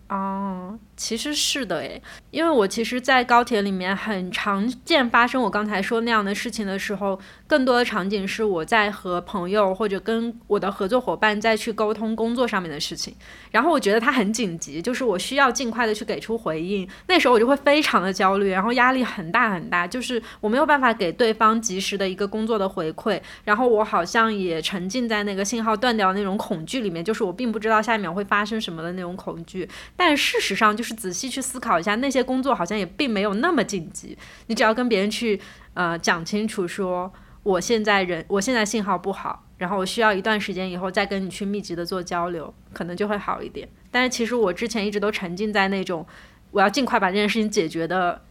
[0.10, 13.14] 哦，其实是的诶，因为我其实，在高铁里面很常见发生我刚才说那样的事情的时候，更多的场景是我在和朋友或者跟我的合作伙伴再去沟通工作上面的事情，
[13.52, 29.68] 然后我觉得它很紧急，就是我需要尽快的去给出回应，那时候我就会非常的焦虑，然后压力很大很大，就是我没有办法给对方及时的一个工作的回馈，然后我好像也沉浸在那个信号断掉那种恐惧里面，就是我并不知道下一秒会发生什么的那种恐惧。
[29.98, 34.18] 但事实上，就是仔细去思考一下，那些工作好像也并没有那么紧急。
[34.48, 35.40] 你只要跟别人去
[35.74, 37.12] 呃讲清楚说，
[37.44, 43.68] 我现在人我现在信号不好，然后我需要一段时间以后再跟你去密集的做交流，可能就会好一点。
[43.90, 46.06] 但是其实我之前一直都沉浸在那种
[46.52, 48.22] 我要尽快把这件事情解决的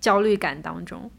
[0.00, 1.10] 焦虑感当中。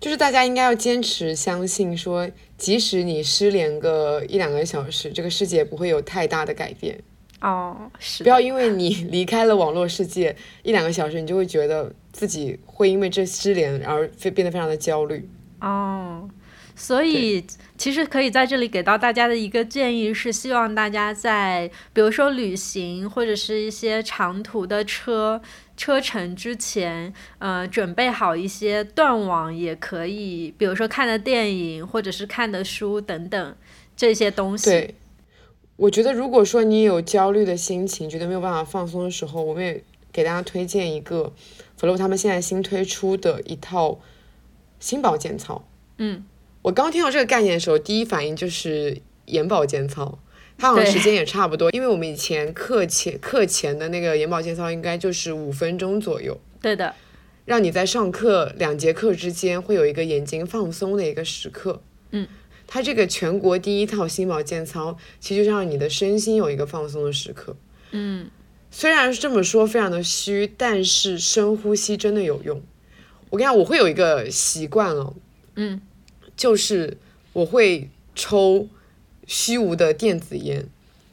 [0.00, 7.00] 就是大家应该要坚持相信说，即使你失联个一两个小时，这个世界不会有太大的改变。
[7.40, 15.28] 哦，是不要因为你离开了网络世界一两个小时，你就会觉得自己会因为这失联而非变得非常的焦虑。
[15.60, 16.28] 哦，
[16.74, 17.44] 所以
[17.76, 25.40] 其实可以在这里给到大家的一个建议是，希望大家在比如说旅行或者是一些长途的车
[25.76, 33.56] 车程之前，呃，准备好一些断网也可以，比如说看的电影或者是看的书等等
[33.96, 34.70] 这些东西。
[34.70, 34.94] 对，
[35.78, 41.32] 我觉得如果说你有焦虑的心情，觉得没有办法放松的时候，我们也给大家推荐一个
[41.80, 44.00] Flow 他们现在新推出的一套
[44.80, 45.64] 新保健操。
[45.98, 46.24] 嗯，
[46.62, 50.18] 我刚听到这个概念的时候，第一反应就是眼保健操。
[50.60, 56.92] 它好像时间也差不多，因为我们以前课前课前的那个眼保健操应该就是五分钟左右，对的，
[57.44, 61.80] 让你在上课两节课之间会有一个眼睛放松的一个时刻。
[62.10, 62.26] 嗯，
[62.70, 67.56] 它这个全国第一套心保健操，其实就是让你的身心有一个放松的时刻。
[67.92, 68.30] 嗯，
[68.70, 72.60] 虽然是这么说非常的虚，但是深呼吸真的有用。
[73.30, 75.14] 我跟你讲，我会有一个习惯哦，
[75.54, 75.80] 嗯，
[76.36, 76.98] 就是
[77.32, 78.68] 我会抽
[79.26, 80.66] 虚无的电子烟，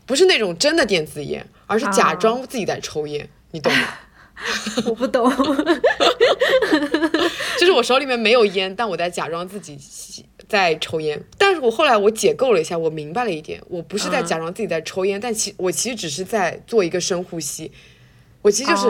[0.06, 3.88] 不是那种真的电子烟，而是假装自己在抽烟，你懂吗？
[4.88, 5.32] 我不懂。
[7.58, 9.78] 就是我手里面没有烟，但我在假装自己
[10.48, 11.24] 在抽烟。
[11.38, 17.72] 但是我后来我解构了一下，我明白了一点，我不是在假装自己在抽烟，但其我其实只是在做一个深呼吸。
[18.42, 18.88] 我其实就是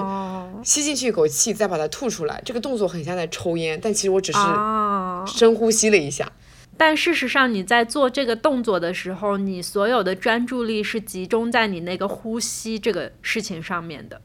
[0.66, 2.42] 吸进去一口气，再把它吐出来。
[2.44, 4.40] 这个动作很像在抽烟，但其实我只是
[5.26, 6.30] 深呼吸了一下。
[6.78, 14.22] 但事实上，你在做这个动作的时候，你所有的专注力是集中在你那个呼吸这个事情上面的。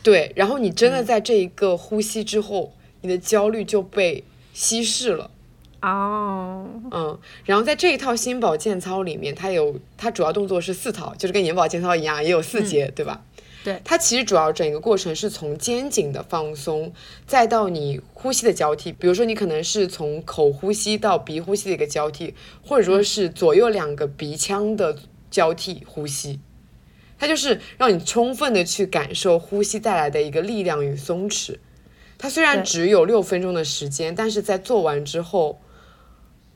[0.00, 4.22] 对，然后你真的在这一个呼吸之后，你的焦虑就被
[4.52, 5.32] 稀释了。
[5.80, 13.22] 哦，嗯，然后在这一套新保健操里面，它有它主要动作是四套，就是跟眼保健操一样，也有四节，对吧？
[13.64, 16.92] 对，它其实主要整个过程是从肩颈的放松，
[17.26, 18.92] 再到你呼吸的交替。
[18.92, 24.96] 比如说，你可能是从口呼吸到鼻呼吸的一个交替，或者说是左右两个鼻腔的
[25.30, 26.40] 交替呼吸。
[27.18, 31.58] 它就是让你充分的去感受呼吸带来的一个力量与松弛。
[32.16, 35.60] 它虽然只有六分钟的时间，但是在做完之后，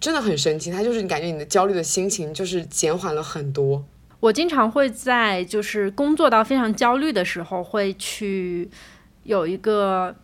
[0.02, 0.70] 真的很神奇。
[0.70, 3.82] 它就是你感觉你的焦虑的心情就是减缓了很多。
[4.20, 8.68] 我经常会在就是工作到非常焦虑的时候，会去
[9.22, 10.14] 有一个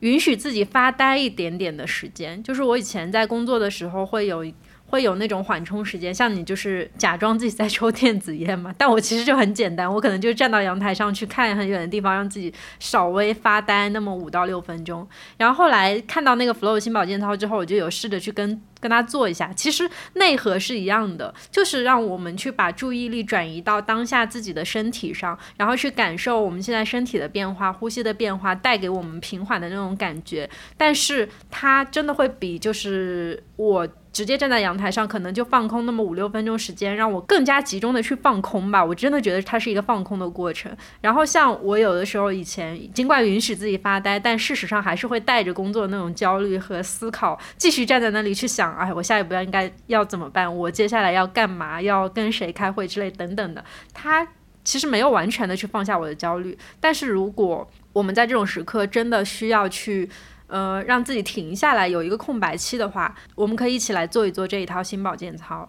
[0.00, 2.42] 允许自己发呆一点点的时间。
[2.42, 4.46] 就是我以前在工作的时候会有。
[4.88, 15.06] 会有那种缓冲时间，像你就是假装自己在抽电子烟嘛， 但我其实就很简单，我可能就站到阳台上去看很远的地方，让自己稍微发呆那么五到六分钟。
[15.36, 30.48] 然后后来看到那个 Flow 新保健操之后，我就有试着去跟跟他做一下，其实内核是一样的，就是让我们去把注意力转移到当下自己的身体上，然后去感受我们现在身体的变化、呼吸的变化带给我们平缓的那种感觉。
[30.76, 33.86] 但是它真的会比就是我。
[34.18, 38.84] 直接站在阳台上，可能就放空那么五六分钟时间，让我更加集中的去放空吧。
[38.84, 40.76] 我真的觉得它是一个放空的过程。
[41.00, 50.52] 然后像我有的时候以前，尽管允许自己发呆，但事实上还是会带着工作那种焦虑和思考，继续站在那里去想，哎，我下一步要应该要怎么办？
[50.52, 51.80] 我接下来要干嘛？
[51.80, 53.64] 要跟谁开会之类等等的。
[53.94, 54.26] 他
[54.64, 60.10] 其实没有完全的去放下我的焦虑，但是如果我们在这种时刻真的需要去。
[60.48, 65.68] 呃，让自己停下来，有一个空白期的话，我们可以一起来做一做这一套新保健操。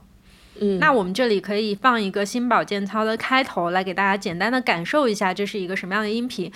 [0.61, 6.51] 嗯，那我们这里可以放一个新保健操的开头，来给大家简单的感受一下这是一个什么样的音频。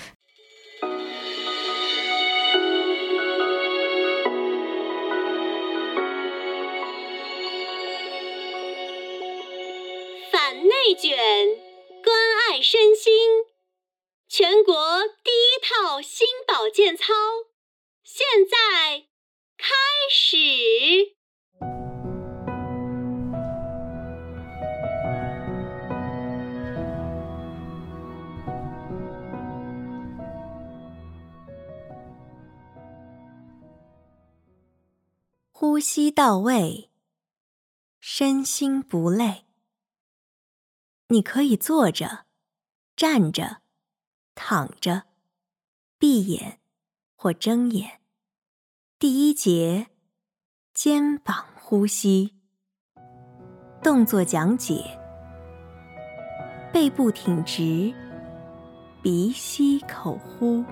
[10.32, 11.18] 反内卷，
[12.04, 12.16] 关
[12.50, 13.14] 爱身心，
[14.28, 14.74] 全国
[15.24, 17.14] 第一套新保健操。
[18.04, 19.08] 现在
[19.58, 19.74] 开
[20.12, 20.36] 始。
[35.52, 36.92] 呼吸到位，
[38.02, 39.46] 身心不累。
[41.08, 42.26] 你可以坐着、
[42.98, 43.62] 站着、
[44.36, 45.04] 躺着、
[45.98, 46.60] 闭眼
[47.24, 47.90] 或睁眼。
[49.00, 49.88] 第一节，
[50.74, 52.34] 肩膀呼吸
[53.82, 54.84] 动作讲解：
[56.74, 57.94] 背部挺直，
[59.02, 60.66] 鼻吸口呼。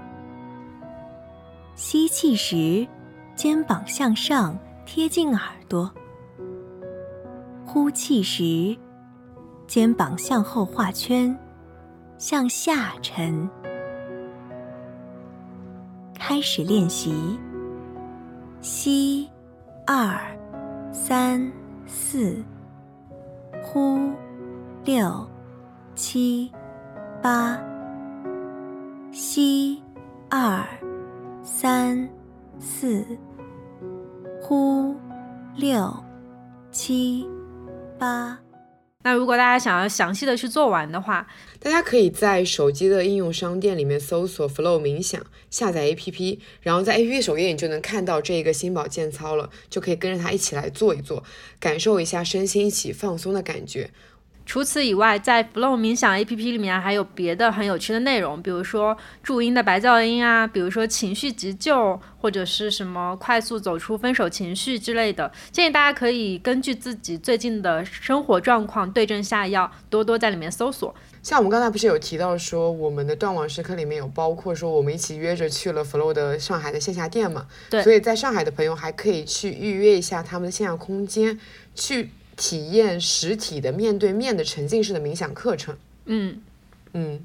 [1.74, 2.86] 吸气时，
[3.34, 5.90] 肩膀向上贴近耳朵；
[7.66, 8.78] 呼气时，
[9.68, 11.34] 肩膀向后画圈，
[12.18, 13.50] 向下沉。
[16.32, 17.38] 开始练习。
[18.62, 19.30] 吸，
[19.86, 20.18] 二，
[20.94, 21.52] 三，
[21.86, 22.42] 四，
[23.62, 24.14] 呼，
[24.86, 25.30] 六，
[25.94, 26.50] 七，
[27.22, 27.60] 八。
[29.12, 29.84] 吸，
[30.30, 30.66] 二，
[31.44, 32.08] 三，
[32.58, 33.06] 四，
[34.42, 34.96] 呼，
[35.58, 35.94] 六，
[36.72, 37.28] 七，
[38.00, 38.40] 八。
[39.04, 41.28] 那如果大家想要详细的去做完的话，
[41.64, 51.24] 大家可以在手机的应用商店里面搜索 Flow 冥想，下载 APP，然后在 APP 首页你就能看到这个心保健操了，就可以跟着它一起来做一做，
[51.60, 53.92] 感受一下身心一起放松的感觉。
[54.52, 65.32] 除此以外，在 Flow 冥想 APP 里面还有别的很有趣的内容，比如说注音的白噪音啊，比如说情绪急救，或者是什么快速走出分手情绪之类的。
[65.54, 70.94] 建议大家可以根据自己最近的生活状况对症下药，多多在里面搜索。
[71.24, 77.48] 像我们刚才不是有提到说，我们的断网时刻里面有包括说我们一起约着去了 Flow 的上海的线下店嘛？
[77.70, 77.82] 对。
[77.82, 81.40] 所以在上海的朋友还可以去预约一下他们的线下空间，
[81.74, 82.10] 去。
[82.42, 85.78] 体验实体的面对面的沉浸式的冥想课程。
[86.06, 86.42] 嗯
[86.94, 87.24] 嗯，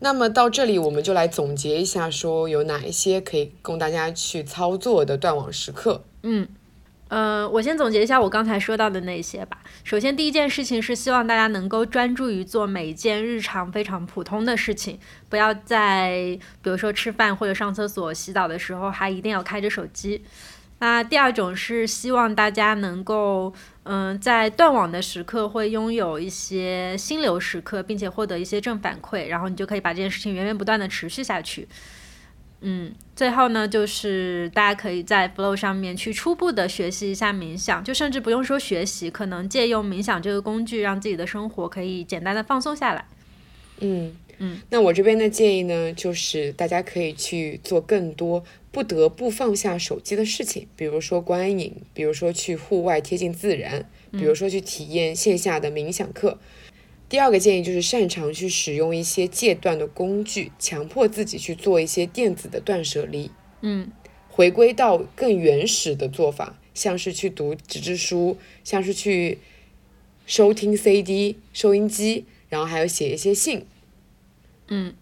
[0.00, 6.04] 那么到这里我们就来总结一下，说有哪一些可以供大家去操作的断网时刻。
[6.22, 6.46] 嗯。
[7.08, 9.58] 呃，我先总结一下我刚才说到的那些吧。
[9.84, 14.98] 首先，第一件事情是希望大家能够专注于做每一件日常非常普通的事情，
[15.28, 20.24] 不要在比如说吃饭或者上厕所、洗澡的时候还一定要开着手机。
[20.82, 23.54] 那第二种是希望大家能够，
[23.84, 31.68] 嗯，在断网的时刻会拥有一些心流时刻，并且获得一些正反馈，然后你就可以把这件事情源源不断的持续下去。
[32.62, 43.04] 嗯，最后呢，就是大家可以在 Flow 上面去初步的学习一下冥想，就甚至不用说学习，可能借用冥想这个工具，让自己的生活可以简单的放松下来。
[43.78, 48.42] 嗯嗯，那我这边的建议呢，就是大家可以去做更多
[48.72, 56.38] 不得不放下手机的事情，比如说观影，比如说去户外贴近自然，比如说去体验线下的冥想课。
[57.08, 63.30] 第二个建议就是擅长去使用一些戒断的工具，强迫自己去做一些电子的断舍离。
[63.60, 63.92] 嗯，
[64.30, 69.38] 回归到更原始的做法，像是去读纸质书，像是去
[70.24, 73.66] 收听 CD 收音机，然后还有写一些信。
[74.68, 74.94] 嗯。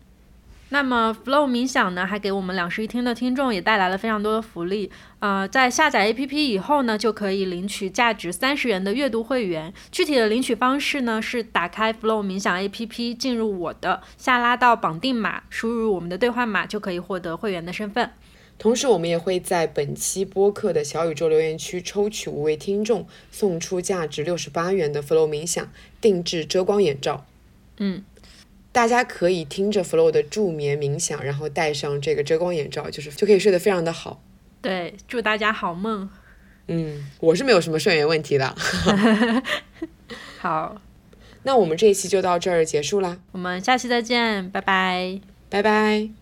[0.72, 4.88] 那么，Flow 冥想呢，还给我们两室一厅的听众也带来了非常多的福利。
[5.18, 9.74] 呃，在下载 APP 以后呢，就可以领取价值三十元的阅读会员。
[9.90, 18.08] 具体的领取方式呢，是打开 Flow 冥想 APP，进入我的下拉到绑定码，输入我们的兑换码，就可以获得会员的身份。
[18.56, 25.68] 同时，我们也会在本期播客的小宇宙留言区抽取五位听众，送出价值六十八元的 Flow 冥想
[26.00, 27.26] 定制遮光眼罩。
[27.78, 28.04] 嗯。
[28.72, 34.22] 大家可以听着 Flow 的助眠冥想，然后戴上这个遮光眼罩，就是就可以睡得非常的好。
[34.62, 36.08] 对，祝大家好梦。
[36.68, 38.54] 嗯，我是没有什么睡眠问题的。
[40.38, 40.80] 好，
[41.42, 46.19] 那我们这一期就到这儿结束啦，我们下期再见，拜拜，拜拜。